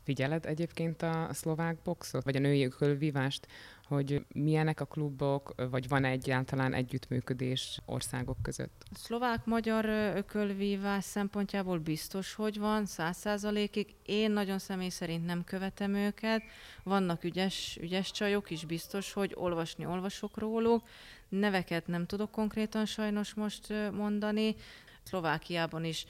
Figyeled 0.04 0.46
egyébként 0.46 1.02
a 1.02 1.30
szlovák 1.32 1.78
boxot, 1.84 2.24
vagy 2.24 2.36
a 2.36 2.39
női 2.39 2.65
ökölvívást, 2.65 3.48
hogy 3.89 4.25
milyenek 4.34 4.80
a 4.82 4.86
klubok, 4.86 5.54
vagy 5.69 5.88
van 5.88 6.04
egyáltalán 6.06 6.73
együttműködés 6.73 7.80
országok 7.86 8.38
között? 8.41 8.84
Szlovák-magyar 8.93 9.86
ökölvívás 10.15 11.04
szempontjából 11.04 11.78
biztos, 11.78 12.34
hogy 12.34 12.60
van, 12.60 12.86
száz 12.86 13.17
százalékig. 13.17 13.95
Én 14.06 14.32
nagyon 14.32 14.60
személy 14.60 14.89
szerint 14.89 15.25
nem 15.25 15.43
követem 15.43 15.93
őket. 15.93 16.41
Vannak 16.84 17.23
ügyes, 17.23 17.78
ügyes 17.82 18.12
csajok 18.12 18.49
is 18.49 18.65
biztos, 18.65 19.13
hogy 19.13 19.32
olvasni 19.36 19.86
olvasok 19.86 20.38
róluk. 20.38 20.88
Neveket 21.30 21.88
nem 21.88 22.06
tudok 22.06 22.32
konkrétan 22.32 22.86
sajnos 22.86 23.34
most 23.34 23.73
mondani. 23.91 24.56
Szlovákiában 25.04 25.84
is 25.84 26.06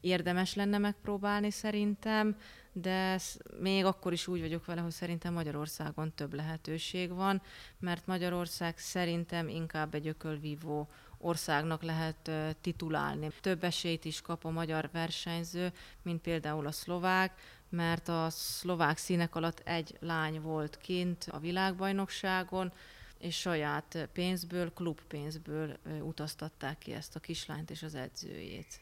érdemes 0.00 0.54
lenne 0.54 0.78
megpróbálni 0.78 1.50
szerintem 1.50 2.36
de 2.76 3.20
még 3.60 3.84
akkor 3.84 4.12
is 4.12 4.26
úgy 4.26 4.40
vagyok 4.40 4.64
vele, 4.64 4.80
hogy 4.80 4.90
szerintem 4.90 5.32
Magyarországon 5.32 6.12
több 6.14 6.34
lehetőség 6.34 7.12
van, 7.12 7.42
mert 7.78 8.06
Magyarország 8.06 8.78
szerintem 8.78 9.48
inkább 9.48 9.94
egy 9.94 10.06
ökölvívó 10.06 10.88
országnak 11.18 11.82
lehet 11.82 12.30
titulálni. 12.60 13.30
Több 13.40 13.64
esélyt 13.64 14.04
is 14.04 14.20
kap 14.20 14.44
a 14.44 14.50
magyar 14.50 14.88
versenyző, 14.92 15.72
mint 16.02 16.20
például 16.20 16.66
a 16.66 16.72
szlovák, 16.72 17.40
mert 17.68 18.08
a 18.08 18.26
szlovák 18.30 18.96
színek 18.96 19.34
alatt 19.34 19.60
egy 19.64 19.96
lány 20.00 20.40
volt 20.40 20.78
kint 20.78 21.28
a 21.30 21.38
világbajnokságon, 21.38 22.72
és 23.18 23.36
saját 23.36 24.08
pénzből, 24.12 24.72
klubpénzből 24.72 25.76
utaztatták 26.02 26.78
ki 26.78 26.92
ezt 26.92 27.16
a 27.16 27.20
kislányt 27.20 27.70
és 27.70 27.82
az 27.82 27.94
edzőjét. 27.94 28.80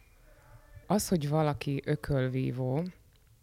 Az, 0.87 1.09
hogy 1.09 1.29
valaki 1.29 1.83
ökölvívó, 1.85 2.85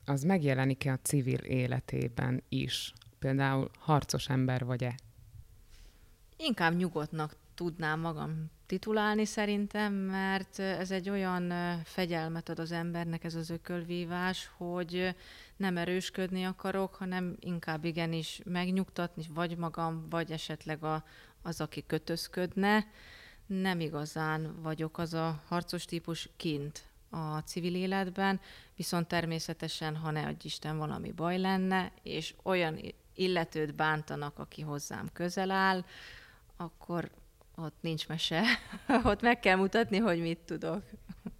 az 0.09 0.23
megjelenik-e 0.23 0.91
a 0.91 0.99
civil 1.01 1.39
életében 1.39 2.43
is? 2.49 2.93
Például 3.19 3.69
harcos 3.79 4.29
ember 4.29 4.65
vagy-e? 4.65 4.95
Inkább 6.37 6.75
nyugodtnak 6.75 7.35
tudnám 7.55 7.99
magam 7.99 8.51
titulálni 8.65 9.25
szerintem, 9.25 9.93
mert 9.93 10.59
ez 10.59 10.91
egy 10.91 11.09
olyan 11.09 11.53
fegyelmet 11.83 12.49
ad 12.49 12.59
az 12.59 12.71
embernek 12.71 13.23
ez 13.23 13.35
az 13.35 13.49
ökölvívás, 13.49 14.51
hogy 14.57 15.15
nem 15.57 15.77
erősködni 15.77 16.43
akarok, 16.43 16.95
hanem 16.95 17.35
inkább 17.39 17.85
igenis 17.85 18.41
megnyugtatni, 18.45 19.23
vagy 19.33 19.57
magam, 19.57 20.05
vagy 20.09 20.31
esetleg 20.31 20.83
a, 20.83 21.03
az, 21.41 21.61
aki 21.61 21.83
kötözködne. 21.87 22.87
Nem 23.45 23.79
igazán 23.79 24.61
vagyok 24.61 24.97
az 24.97 25.13
a 25.13 25.41
harcos 25.47 25.85
típus 25.85 26.29
kint 26.37 26.88
a 27.09 27.37
civil 27.37 27.75
életben, 27.75 28.39
viszont 28.75 29.07
természetesen, 29.07 29.95
ha 29.95 30.11
ne 30.11 30.25
adj 30.25 30.45
Isten 30.45 30.77
valami 30.77 31.11
baj 31.11 31.37
lenne, 31.37 31.91
és 32.03 32.33
olyan 32.43 32.79
illetőt 33.13 33.75
bántanak, 33.75 34.39
aki 34.39 34.61
hozzám 34.61 35.09
közel 35.13 35.51
áll, 35.51 35.83
akkor 36.57 37.09
ott 37.55 37.77
nincs 37.81 38.07
mese. 38.07 38.43
ott 39.03 39.21
meg 39.21 39.39
kell 39.39 39.55
mutatni, 39.55 39.97
hogy 39.97 40.21
mit 40.21 40.39
tudok. 40.39 40.83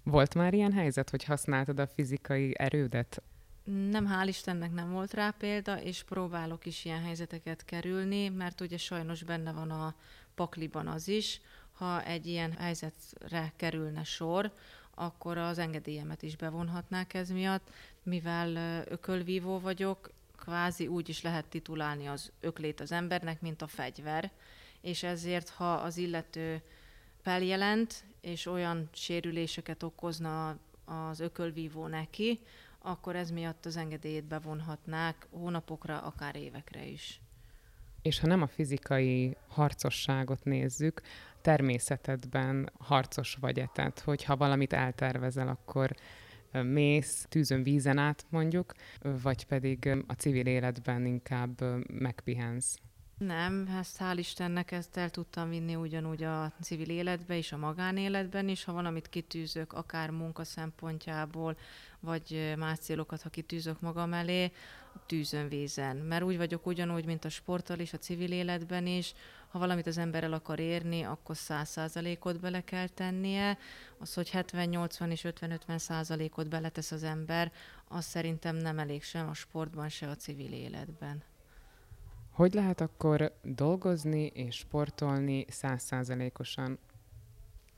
Volt 0.03 0.35
már 0.35 0.53
ilyen 0.53 0.73
helyzet, 0.73 1.09
hogy 1.09 1.23
használtad 1.23 1.79
a 1.79 1.87
fizikai 1.87 2.53
erődet? 2.57 3.21
Nem, 3.63 4.07
hál' 4.07 4.27
Istennek 4.27 4.73
nem 4.73 4.91
volt 4.91 5.13
rá 5.13 5.29
példa, 5.37 5.81
és 5.81 6.03
próbálok 6.03 6.65
is 6.65 6.85
ilyen 6.85 7.03
helyzeteket 7.03 7.65
kerülni, 7.65 8.29
mert 8.29 8.61
ugye 8.61 8.77
sajnos 8.77 9.23
benne 9.23 9.51
van 9.51 9.71
a 9.71 9.95
pakliban 10.35 10.87
az 10.87 11.07
is, 11.07 11.41
ha 11.71 12.03
egy 12.03 12.27
ilyen 12.27 12.51
helyzetre 12.51 13.53
kerülne 13.55 14.03
sor, 14.03 14.51
akkor 14.99 15.37
az 15.37 15.57
engedélyemet 15.57 16.21
is 16.21 16.35
bevonhatnák 16.35 17.13
ez 17.13 17.29
miatt, 17.29 17.69
mivel 18.03 18.83
ökölvívó 18.87 19.59
vagyok, 19.59 20.11
kvázi 20.37 20.87
úgy 20.87 21.09
is 21.09 21.21
lehet 21.21 21.45
titulálni 21.45 22.07
az 22.07 22.31
öklét 22.39 22.79
az 22.79 22.91
embernek, 22.91 23.41
mint 23.41 23.61
a 23.61 23.67
fegyver, 23.67 24.31
és 24.81 25.03
ezért, 25.03 25.49
ha 25.49 25.73
az 25.73 25.97
illető 25.97 26.61
feljelent, 27.21 28.03
és 28.21 28.45
olyan 28.45 28.89
sérüléseket 28.93 29.83
okozna 29.83 30.57
az 30.85 31.19
ökölvívó 31.19 31.87
neki, 31.87 32.39
akkor 32.79 33.15
ez 33.15 33.31
miatt 33.31 33.65
az 33.65 33.77
engedélyét 33.77 34.25
bevonhatnák 34.25 35.27
hónapokra, 35.29 35.99
akár 36.01 36.35
évekre 36.35 36.85
is. 36.85 37.21
És 38.01 38.19
ha 38.19 38.27
nem 38.27 38.41
a 38.41 38.47
fizikai 38.47 39.37
harcosságot 39.47 40.43
nézzük, 40.43 41.01
természetedben 41.41 42.71
harcos 42.79 43.37
vagy-e? 43.39 43.69
Tehát, 43.73 43.99
hogyha 43.99 44.37
valamit 44.37 44.73
eltervezel, 44.73 45.47
akkor 45.47 45.91
mész 46.51 47.25
tűzön 47.29 47.63
vízen 47.63 47.97
át 47.97 48.25
mondjuk, 48.29 48.73
vagy 49.01 49.45
pedig 49.45 50.03
a 50.07 50.13
civil 50.13 50.45
életben 50.45 51.05
inkább 51.05 51.61
megpihensz? 51.91 52.77
Nem, 53.17 53.67
ezt 53.79 53.97
hál' 53.99 54.15
Istennek 54.17 54.71
ezt 54.71 54.97
el 54.97 55.09
tudtam 55.09 55.49
vinni 55.49 55.75
ugyanúgy 55.75 56.23
a 56.23 56.51
civil 56.61 56.89
életbe 56.89 57.37
és 57.37 57.51
a 57.51 57.57
magánéletben 57.57 58.47
is. 58.47 58.63
Ha 58.63 58.73
valamit 58.73 59.09
kitűzök, 59.09 59.73
akár 59.73 60.09
munka 60.09 60.43
szempontjából, 60.43 61.57
vagy 61.99 62.53
más 62.57 62.77
célokat, 62.79 63.21
ha 63.21 63.29
kitűzök 63.29 63.81
magam 63.81 64.13
elé, 64.13 64.51
tűzön 65.05 65.47
vízen. 65.47 65.95
Mert 65.97 66.23
úgy 66.23 66.37
vagyok 66.37 66.65
ugyanúgy, 66.65 67.05
mint 67.05 67.25
a 67.25 67.29
sporttal 67.29 67.79
is, 67.79 67.93
a 67.93 67.97
civil 67.97 68.31
életben 68.31 68.85
is, 68.85 69.13
ha 69.49 69.59
valamit 69.59 69.87
az 69.87 69.97
ember 69.97 70.23
el 70.23 70.33
akar 70.33 70.59
érni, 70.59 71.01
akkor 71.01 71.35
100 71.37 71.69
százalékot 71.69 72.39
bele 72.39 72.61
kell 72.61 72.87
tennie. 72.87 73.57
Az, 73.97 74.13
hogy 74.13 74.29
70-80 74.33 75.09
és 75.09 75.25
50-50 75.27 75.77
százalékot 75.77 76.49
beletesz 76.49 76.91
az 76.91 77.03
ember, 77.03 77.51
az 77.87 78.05
szerintem 78.05 78.55
nem 78.55 78.79
elég 78.79 79.03
sem 79.03 79.29
a 79.29 79.33
sportban, 79.33 79.89
se 79.89 80.09
a 80.09 80.15
civil 80.15 80.53
életben. 80.53 81.23
Hogy 82.31 82.53
lehet 82.53 82.81
akkor 82.81 83.33
dolgozni 83.43 84.25
és 84.25 84.55
sportolni 84.55 85.45
százszázalékosan? 85.49 86.79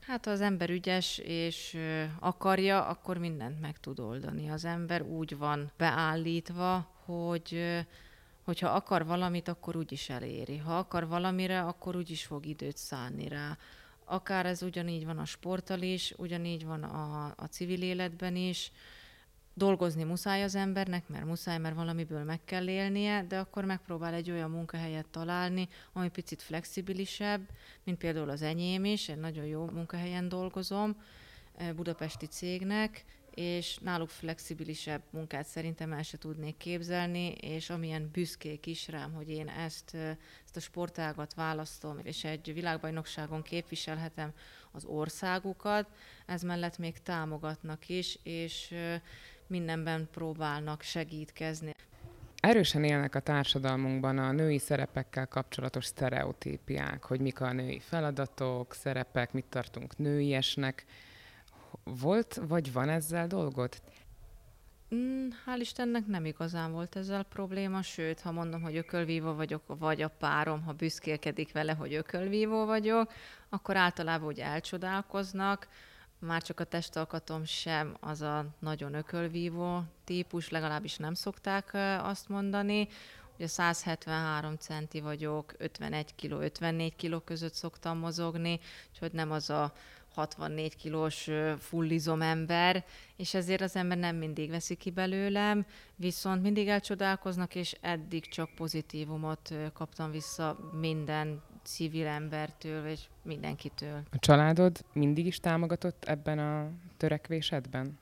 Hát 0.00 0.24
ha 0.24 0.30
az 0.30 0.40
ember 0.40 0.70
ügyes 0.70 1.18
és 1.18 1.78
akarja, 2.18 2.86
akkor 2.86 3.18
mindent 3.18 3.60
meg 3.60 3.78
tud 3.78 4.00
oldani. 4.00 4.50
Az 4.50 4.64
ember 4.64 5.02
úgy 5.02 5.36
van 5.36 5.70
beállítva, 5.76 6.91
hogy 7.04 7.84
hogyha 8.42 8.68
akar 8.68 9.06
valamit, 9.06 9.48
akkor 9.48 9.76
úgy 9.76 9.92
is 9.92 10.08
eléri. 10.08 10.56
Ha 10.56 10.78
akar 10.78 11.06
valamire, 11.06 11.62
akkor 11.62 11.96
úgy 11.96 12.10
is 12.10 12.24
fog 12.24 12.46
időt 12.46 12.76
szánni 12.76 13.28
rá. 13.28 13.58
Akár 14.04 14.46
ez 14.46 14.62
ugyanígy 14.62 15.04
van 15.04 15.18
a 15.18 15.24
sporttal 15.24 15.80
is, 15.80 16.14
ugyanígy 16.16 16.64
van 16.64 16.82
a, 16.82 17.24
a 17.36 17.44
civil 17.50 17.82
életben 17.82 18.36
is. 18.36 18.72
dolgozni 19.54 20.04
muszáj 20.04 20.42
az 20.42 20.54
embernek, 20.54 21.08
mert 21.08 21.24
muszáj, 21.24 21.58
mert 21.58 21.74
valamiből 21.74 22.24
meg 22.24 22.40
kell 22.44 22.68
élnie, 22.68 23.24
de 23.28 23.38
akkor 23.38 23.64
megpróbál 23.64 24.14
egy 24.14 24.30
olyan 24.30 24.50
munkahelyet 24.50 25.08
találni, 25.10 25.68
ami 25.92 26.08
picit 26.08 26.42
flexibilisebb, 26.42 27.48
mint 27.84 27.98
például 27.98 28.30
az 28.30 28.42
enyém 28.42 28.84
is, 28.84 29.08
egy 29.08 29.18
nagyon 29.18 29.44
jó 29.44 29.64
munkahelyen 29.64 30.28
dolgozom, 30.28 30.96
budapesti 31.76 32.26
cégnek, 32.26 33.04
és 33.34 33.78
náluk 33.80 34.08
flexibilisebb 34.08 35.02
munkát 35.10 35.46
szerintem 35.46 35.92
el 35.92 36.02
se 36.02 36.18
tudnék 36.18 36.56
képzelni, 36.56 37.28
és 37.28 37.70
amilyen 37.70 38.10
büszkék 38.12 38.66
is 38.66 38.88
rám, 38.88 39.12
hogy 39.12 39.30
én 39.30 39.48
ezt, 39.48 39.94
ezt 40.44 40.56
a 40.56 40.60
sportágat 40.60 41.34
választom, 41.34 41.98
és 42.02 42.24
egy 42.24 42.54
világbajnokságon 42.54 43.42
képviselhetem 43.42 44.32
az 44.72 44.84
országukat, 44.84 45.88
ez 46.26 46.42
mellett 46.42 46.78
még 46.78 46.98
támogatnak 46.98 47.88
is, 47.88 48.18
és 48.22 48.74
mindenben 49.46 50.08
próbálnak 50.12 50.82
segítkezni. 50.82 51.74
Erősen 52.42 52.84
élnek 52.84 53.14
a 53.14 53.20
társadalmunkban 53.20 54.18
a 54.18 54.32
női 54.32 54.58
szerepekkel 54.58 55.26
kapcsolatos 55.26 55.84
sztereotípiák, 55.84 57.04
hogy 57.04 57.20
mik 57.20 57.40
a 57.40 57.52
női 57.52 57.78
feladatok, 57.78 58.74
szerepek, 58.74 59.32
mit 59.32 59.44
tartunk 59.44 59.98
nőiesnek. 59.98 60.84
Volt 61.84 62.40
vagy 62.48 62.72
van 62.72 62.88
ezzel 62.88 63.26
dolgot? 63.26 63.82
Mm, 64.94 65.28
hál' 65.46 65.60
Istennek 65.60 66.06
nem 66.06 66.24
igazán 66.24 66.72
volt 66.72 66.96
ezzel 66.96 67.22
probléma, 67.22 67.82
sőt, 67.82 68.20
ha 68.20 68.32
mondom, 68.32 68.62
hogy 68.62 68.76
ökölvívó 68.76 69.32
vagyok, 69.34 69.62
vagy 69.66 70.02
a 70.02 70.08
párom, 70.08 70.62
ha 70.62 70.72
büszkélkedik 70.72 71.52
vele, 71.52 71.72
hogy 71.72 71.94
ökölvívó 71.94 72.64
vagyok, 72.64 73.12
akkor 73.48 73.76
általában 73.76 74.28
úgy 74.28 74.40
elcsodálkoznak, 74.40 75.68
már 76.18 76.42
csak 76.42 76.60
a 76.60 76.64
testalkatom 76.64 77.44
sem 77.44 77.96
az 78.00 78.22
a 78.22 78.46
nagyon 78.58 78.94
ökölvívó 78.94 79.82
típus, 80.04 80.48
legalábbis 80.48 80.96
nem 80.96 81.14
szokták 81.14 81.70
azt 82.02 82.28
mondani. 82.28 82.88
Ugye 83.36 83.46
173 83.46 84.56
centi 84.56 85.00
vagyok, 85.00 85.54
51 85.58 86.14
kg, 86.14 86.32
54 86.32 86.96
kg 86.96 87.24
között 87.24 87.54
szoktam 87.54 87.98
mozogni, 87.98 88.60
úgyhogy 88.90 89.12
nem 89.12 89.30
az 89.30 89.50
a 89.50 89.72
64 90.14 90.76
kilós 90.76 91.28
fullizom 91.58 92.22
ember, 92.22 92.84
és 93.16 93.34
ezért 93.34 93.60
az 93.60 93.76
ember 93.76 93.98
nem 93.98 94.16
mindig 94.16 94.50
veszi 94.50 94.74
ki 94.74 94.90
belőlem, 94.90 95.66
viszont 95.96 96.42
mindig 96.42 96.68
elcsodálkoznak, 96.68 97.54
és 97.54 97.76
eddig 97.80 98.28
csak 98.28 98.50
pozitívumot 98.54 99.54
kaptam 99.72 100.10
vissza 100.10 100.70
minden 100.80 101.42
civil 101.62 102.06
embertől, 102.06 102.82
vagy 102.82 103.08
mindenkitől. 103.22 104.02
A 104.10 104.18
családod 104.18 104.84
mindig 104.92 105.26
is 105.26 105.40
támogatott 105.40 106.04
ebben 106.04 106.38
a 106.38 106.70
törekvésedben? 106.96 107.98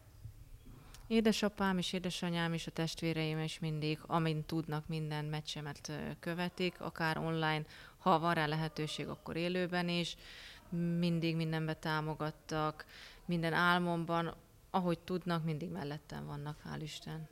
Édesapám 1.07 1.79
és 1.79 1.92
édesanyám 1.92 2.53
és 2.53 2.66
a 2.66 2.70
testvéreim 2.70 3.38
is 3.38 3.59
mindig, 3.59 3.99
amint 4.07 4.46
tudnak, 4.46 4.88
minden 4.88 5.25
meccsemet 5.25 5.92
követik, 6.20 6.81
akár 6.81 7.18
online, 7.18 7.62
ha 7.99 8.18
van 8.18 8.35
rá 8.35 8.46
lehetőség, 8.46 9.09
akkor 9.09 9.37
élőben 9.37 9.88
is. 9.88 10.16
Mindig 10.98 11.37
mindenbe 11.37 11.74
támogattak, 11.74 12.85
minden 13.24 13.52
álmomban, 13.52 14.35
ahogy 14.70 14.98
tudnak, 14.98 15.44
mindig 15.44 15.70
mellettem 15.70 16.26
vannak, 16.26 16.56
hál' 16.64 16.80
Isten. 16.83 17.28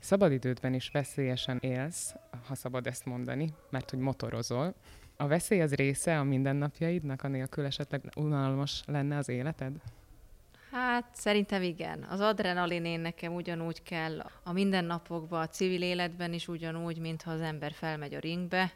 Szabadidődben 0.00 0.74
is 0.74 0.90
veszélyesen 0.90 1.58
élsz, 1.60 2.14
ha 2.46 2.54
szabad 2.54 2.86
ezt 2.86 3.04
mondani, 3.04 3.52
mert 3.70 3.90
hogy 3.90 3.98
motorozol. 3.98 4.74
A 5.16 5.26
veszély 5.26 5.60
az 5.60 5.74
része 5.74 6.18
a 6.18 6.24
mindennapjaidnak, 6.24 7.22
anélkül 7.22 7.64
esetleg 7.64 8.02
unalmas 8.16 8.82
lenne 8.86 9.16
az 9.16 9.28
életed? 9.28 9.72
Hát 10.70 11.14
szerintem 11.14 11.62
igen. 11.62 12.02
Az 12.02 12.20
adrenalin 12.20 12.84
én 12.84 13.00
nekem 13.00 13.34
ugyanúgy 13.34 13.82
kell 13.82 14.26
a 14.42 14.52
mindennapokban, 14.52 15.40
a 15.40 15.48
civil 15.48 15.82
életben 15.82 16.32
is 16.32 16.48
ugyanúgy, 16.48 16.98
mintha 16.98 17.30
az 17.30 17.40
ember 17.40 17.72
felmegy 17.72 18.14
a 18.14 18.18
ringbe. 18.18 18.72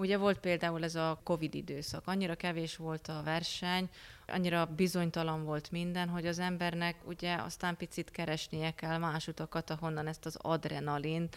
Ugye 0.00 0.16
volt 0.16 0.38
például 0.38 0.84
ez 0.84 0.94
a 0.94 1.20
Covid 1.24 1.54
időszak, 1.54 2.06
annyira 2.06 2.34
kevés 2.34 2.76
volt 2.76 3.08
a 3.08 3.22
verseny, 3.24 3.88
annyira 4.26 4.66
bizonytalan 4.66 5.44
volt 5.44 5.70
minden, 5.70 6.08
hogy 6.08 6.26
az 6.26 6.38
embernek 6.38 6.96
ugye 7.04 7.34
aztán 7.34 7.76
picit 7.76 8.10
keresnie 8.10 8.70
kell 8.74 8.98
más 8.98 9.28
utakat, 9.28 9.70
ahonnan 9.70 10.06
ezt 10.06 10.26
az 10.26 10.36
adrenalin 10.36 11.28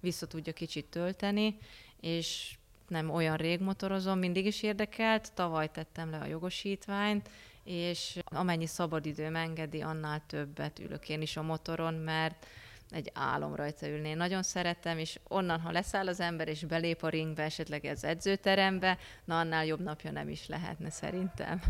vissza 0.00 0.26
tudja 0.26 0.52
kicsit 0.52 0.84
tölteni, 0.84 1.58
és 2.00 2.54
nem 2.88 3.10
olyan 3.10 3.36
rég 3.36 3.60
motorozom, 3.60 4.18
mindig 4.18 4.46
is 4.46 4.62
érdekelt, 4.62 5.32
tavaly 5.32 5.70
tettem 5.70 6.10
le 6.10 6.18
a 6.18 6.26
jogosítványt, 6.26 7.30
és 7.64 8.18
amennyi 8.24 8.66
szabadidőm 8.66 9.36
engedi, 9.36 9.80
annál 9.80 10.22
többet 10.26 10.78
ülök 10.78 11.08
én 11.08 11.22
is 11.22 11.36
a 11.36 11.42
motoron, 11.42 11.94
mert 11.94 12.46
egy 12.92 13.10
álom 13.14 13.54
rajta 13.54 13.88
ülni. 13.88 14.08
Én 14.08 14.16
nagyon 14.16 14.42
szeretem, 14.42 14.98
és 14.98 15.18
onnan, 15.28 15.60
ha 15.60 15.70
leszáll 15.70 16.08
az 16.08 16.20
ember, 16.20 16.48
és 16.48 16.64
belép 16.64 17.02
a 17.02 17.08
ringbe, 17.08 17.42
esetleg 17.42 17.84
az 17.84 18.04
edzőterembe, 18.04 18.98
na 19.24 19.38
annál 19.38 19.66
jobb 19.66 19.80
napja 19.80 20.10
nem 20.10 20.28
is 20.28 20.48
lehetne 20.48 20.90
szerintem. 20.90 21.62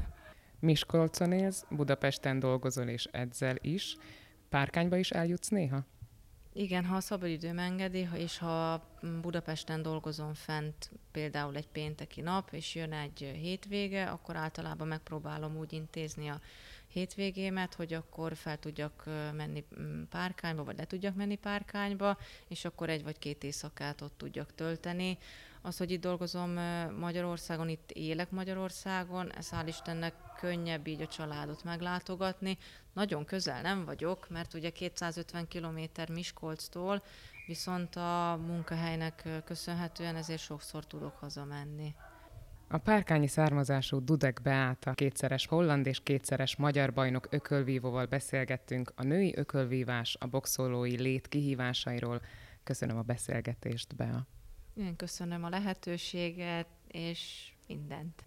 Miskolcon 0.58 1.32
élsz, 1.32 1.64
Budapesten 1.70 2.38
dolgozol 2.38 2.88
és 2.88 3.08
edzel 3.10 3.56
is. 3.60 3.96
Párkányba 4.48 4.96
is 4.96 5.10
eljutsz 5.10 5.48
néha? 5.48 5.84
Igen, 6.54 6.84
ha 6.84 6.96
a 6.96 7.00
szabadidőm 7.00 7.58
engedi, 7.58 8.08
és 8.14 8.38
ha 8.38 8.84
Budapesten 9.20 9.82
dolgozom 9.82 10.34
fent 10.34 10.90
például 11.12 11.56
egy 11.56 11.68
pénteki 11.68 12.20
nap, 12.20 12.48
és 12.52 12.74
jön 12.74 12.92
egy 12.92 13.30
hétvége, 13.40 14.04
akkor 14.04 14.36
általában 14.36 14.88
megpróbálom 14.88 15.56
úgy 15.56 15.72
intézni 15.72 16.28
a 16.28 16.40
hétvégémet, 16.92 17.74
hogy 17.74 17.92
akkor 17.92 18.36
fel 18.36 18.58
tudjak 18.58 19.04
menni 19.36 19.64
párkányba, 20.10 20.64
vagy 20.64 20.76
le 20.76 20.84
tudjak 20.84 21.14
menni 21.14 21.36
párkányba, 21.36 22.18
és 22.48 22.64
akkor 22.64 22.88
egy 22.88 23.02
vagy 23.02 23.18
két 23.18 23.44
éjszakát 23.44 24.00
ott 24.00 24.14
tudjak 24.16 24.54
tölteni. 24.54 25.18
Az, 25.62 25.76
hogy 25.76 25.90
itt 25.90 26.00
dolgozom 26.00 26.50
Magyarországon, 26.98 27.68
itt 27.68 27.90
élek 27.90 28.30
Magyarországon, 28.30 29.32
ez 29.32 29.50
hál' 29.50 29.64
Istennek 29.66 30.14
könnyebb 30.38 30.86
így 30.86 31.00
a 31.00 31.06
családot 31.06 31.64
meglátogatni. 31.64 32.58
Nagyon 32.92 33.24
közel 33.24 33.62
nem 33.62 33.84
vagyok, 33.84 34.28
mert 34.28 34.54
ugye 34.54 34.70
250 34.70 35.48
km 35.48 36.12
Miskolctól, 36.12 37.02
viszont 37.46 37.96
a 37.96 38.40
munkahelynek 38.46 39.28
köszönhetően 39.44 40.16
ezért 40.16 40.40
sokszor 40.40 40.86
tudok 40.86 41.16
hazamenni. 41.16 41.94
A 42.72 42.78
párkányi 42.78 43.26
származású 43.26 44.04
Dudek 44.04 44.40
Beáta 44.42 44.92
kétszeres 44.92 45.46
holland 45.46 45.86
és 45.86 46.00
kétszeres 46.02 46.56
magyar 46.56 46.92
bajnok 46.92 47.26
ökölvívóval 47.30 48.06
beszélgettünk 48.06 48.92
a 48.96 49.02
női 49.02 49.32
ökölvívás, 49.36 50.16
a 50.20 50.26
boxolói 50.26 51.00
lét 51.00 51.28
kihívásairól. 51.28 52.20
Köszönöm 52.64 52.96
a 52.96 53.02
beszélgetést, 53.02 53.96
Bea. 53.96 54.26
Én 54.74 54.96
köszönöm 54.96 55.44
a 55.44 55.48
lehetőséget, 55.48 56.66
és 56.88 57.52
mindent. 57.66 58.24